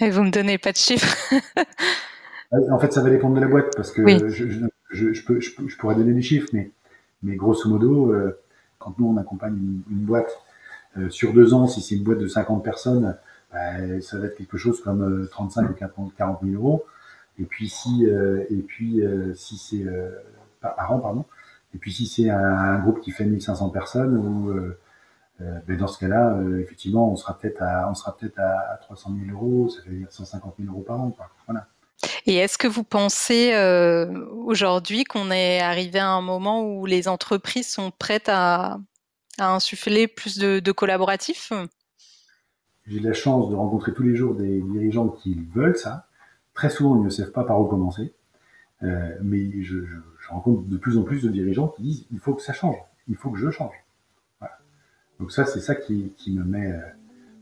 Et 0.00 0.08
vous 0.08 0.22
me 0.22 0.30
donnez 0.30 0.56
pas 0.56 0.72
de 0.72 0.78
chiffres 0.78 1.14
En 2.70 2.78
fait, 2.78 2.92
ça 2.94 3.02
va 3.02 3.10
dépendre 3.10 3.34
de 3.36 3.40
la 3.40 3.46
boîte 3.46 3.76
parce 3.76 3.92
que 3.92 4.02
je, 4.30 4.48
je, 4.90 5.24
peux, 5.24 5.38
je, 5.40 5.76
pourrais 5.76 5.96
donner 5.96 6.14
des 6.14 6.22
chiffres, 6.22 6.48
mais, 6.54 6.70
mais 7.22 7.36
grosso 7.36 7.68
modo, 7.68 8.12
euh, 8.12 8.38
quand 8.78 8.98
nous 8.98 9.08
on 9.08 9.18
accompagne 9.18 9.56
une, 9.90 10.04
boîte 10.04 10.30
euh, 10.96 11.10
sur 11.10 11.34
deux 11.34 11.52
ans, 11.52 11.66
si 11.66 11.82
c'est 11.82 11.94
une 11.94 12.04
boîte 12.04 12.18
de 12.18 12.28
50 12.28 12.64
personnes, 12.64 13.16
bah, 13.52 14.00
ça 14.00 14.18
va 14.18 14.26
être 14.26 14.36
quelque 14.36 14.56
chose 14.56 14.82
comme 14.82 15.28
35 15.30 15.70
ou 15.98 16.12
40 16.16 16.40
000 16.42 16.54
euros. 16.54 16.84
Et 17.38 17.44
puis 17.44 17.68
si, 17.68 18.06
euh, 18.06 18.44
et 18.50 18.62
puis 18.62 19.00
si 19.34 19.56
c'est 19.58 19.84
par 20.60 20.92
an, 20.92 20.98
pardon. 21.00 21.24
Et 21.74 21.78
puis 21.78 21.92
si 21.92 22.06
c'est 22.06 22.30
un, 22.30 22.78
groupe 22.80 23.00
qui 23.00 23.10
fait 23.10 23.24
1500 23.24 23.70
personnes, 23.70 24.16
ou 24.16 24.52
ben 25.40 25.76
dans 25.76 25.88
ce 25.88 25.98
cas-là, 25.98 26.38
effectivement, 26.60 27.10
on 27.10 27.16
sera 27.16 27.36
peut-être 27.38 27.62
à, 27.62 27.88
on 27.90 27.94
sera 27.94 28.16
peut-être 28.16 28.38
à, 28.38 28.78
300 28.82 29.12
000 29.26 29.36
euros, 29.36 29.68
ça 29.68 29.80
veut 29.86 29.96
dire 29.96 30.06
150 30.10 30.54
000 30.58 30.72
euros 30.72 30.82
par 30.82 31.00
an. 31.00 31.10
Quoi. 31.10 31.28
Voilà. 31.46 31.66
Et 32.26 32.36
est-ce 32.36 32.58
que 32.58 32.68
vous 32.68 32.84
pensez 32.84 33.52
euh, 33.52 34.26
aujourd'hui 34.30 35.04
qu'on 35.04 35.30
est 35.30 35.60
arrivé 35.60 35.98
à 35.98 36.08
un 36.08 36.20
moment 36.20 36.64
où 36.64 36.86
les 36.86 37.08
entreprises 37.08 37.68
sont 37.68 37.90
prêtes 37.90 38.28
à, 38.28 38.78
insuffler 39.38 40.06
plus 40.06 40.38
de, 40.38 40.72
collaboratifs? 40.72 41.52
J'ai 42.86 43.00
la 43.00 43.12
chance 43.12 43.50
de 43.50 43.54
rencontrer 43.54 43.92
tous 43.92 44.02
les 44.02 44.14
jours 44.14 44.34
des 44.34 44.60
dirigeants 44.60 45.08
qui 45.08 45.40
veulent 45.52 45.76
ça. 45.76 46.06
Très 46.54 46.70
souvent, 46.70 46.96
ils 46.96 47.02
ne 47.02 47.10
savent 47.10 47.32
pas 47.32 47.44
par 47.44 47.60
où 47.60 47.66
commencer. 47.66 48.12
Euh, 48.82 49.16
mais 49.22 49.62
je, 49.62 49.78
rencontre 50.28 50.62
de 50.62 50.76
plus 50.76 50.98
en 50.98 51.02
plus 51.02 51.22
de 51.22 51.28
dirigeants 51.28 51.68
qui 51.68 51.82
disent 51.82 52.06
il 52.10 52.18
faut 52.18 52.34
que 52.34 52.42
ça 52.42 52.52
change, 52.52 52.76
il 53.08 53.16
faut 53.16 53.30
que 53.30 53.38
je 53.38 53.50
change. 53.50 53.74
Donc 55.20 55.30
ça, 55.30 55.44
c'est 55.44 55.60
ça 55.60 55.74
qui, 55.74 56.12
me 56.28 56.42
met 56.42 56.72
euh, 56.72 56.80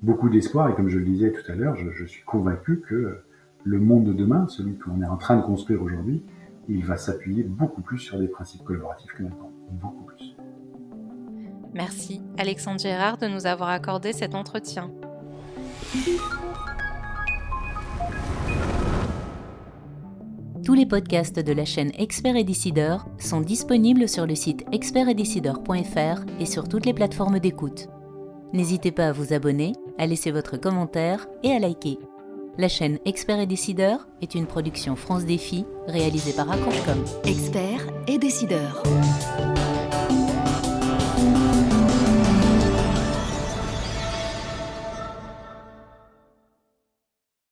beaucoup 0.03 0.29
d'espoir. 0.29 0.69
Et 0.69 0.75
comme 0.75 0.89
je 0.89 0.99
le 0.99 1.05
disais 1.05 1.33
tout 1.33 1.51
à 1.51 1.55
l'heure, 1.55 1.77
je, 1.77 1.91
je 1.93 2.05
suis 2.05 2.23
convaincu 2.25 2.81
que 2.81 3.21
le 3.65 3.79
monde 3.79 4.05
de 4.05 4.13
demain, 4.13 4.49
celui 4.49 4.77
qu'on 4.77 5.01
est 5.03 5.07
en 5.07 5.17
train 5.17 5.37
de 5.37 5.43
construire 5.43 5.83
aujourd'hui, 5.83 6.23
il 6.69 6.85
va 6.85 6.97
s'appuyer 6.97 7.43
beaucoup 7.43 7.81
plus 7.81 7.99
sur 7.99 8.19
des 8.19 8.29
principes 8.29 8.65
collaboratifs 8.65 9.13
que 9.13 9.23
maintenant. 9.23 9.51
Beaucoup 9.71 10.05
plus. 10.05 10.37
Merci 11.73 12.21
Alexandre 12.39 12.81
Gérard 12.81 13.19
de 13.19 13.29
nous 13.29 13.47
avoir 13.47 13.69
accordé 13.69 14.13
cet 14.13 14.35
entretien. 14.35 14.91
Tous 20.71 20.77
les 20.77 20.87
podcasts 20.87 21.41
de 21.41 21.53
la 21.53 21.65
chaîne 21.65 21.91
Expert 21.99 22.37
et 22.37 22.45
Décideur 22.45 23.05
sont 23.19 23.41
disponibles 23.41 24.09
sur 24.09 24.25
le 24.25 24.37
site 24.37 24.65
expertetdecideur.fr 24.71 26.23
et 26.39 26.47
sur 26.47 26.69
toutes 26.69 26.87
les 26.87 26.95
plateformes 26.95 27.41
d'écoute. 27.41 27.89
N'hésitez 28.53 28.93
pas 28.93 29.09
à 29.09 29.13
vous 29.13 29.33
abonner, 29.33 29.73
à 29.99 30.07
laisser 30.07 30.31
votre 30.31 30.59
commentaire 30.59 31.27
et 31.43 31.51
à 31.51 31.59
liker. 31.59 31.99
La 32.57 32.69
chaîne 32.69 33.01
Experts 33.05 33.41
et 33.41 33.47
Décideurs 33.47 34.07
est 34.23 34.37
une 34.37 34.47
production 34.47 34.95
France 34.95 35.25
Défi 35.25 35.65
réalisée 35.89 36.35
par 36.35 36.49
Accrochecom. 36.49 37.05
Experts 37.25 37.89
et 38.07 38.19
Décideurs. 38.19 38.81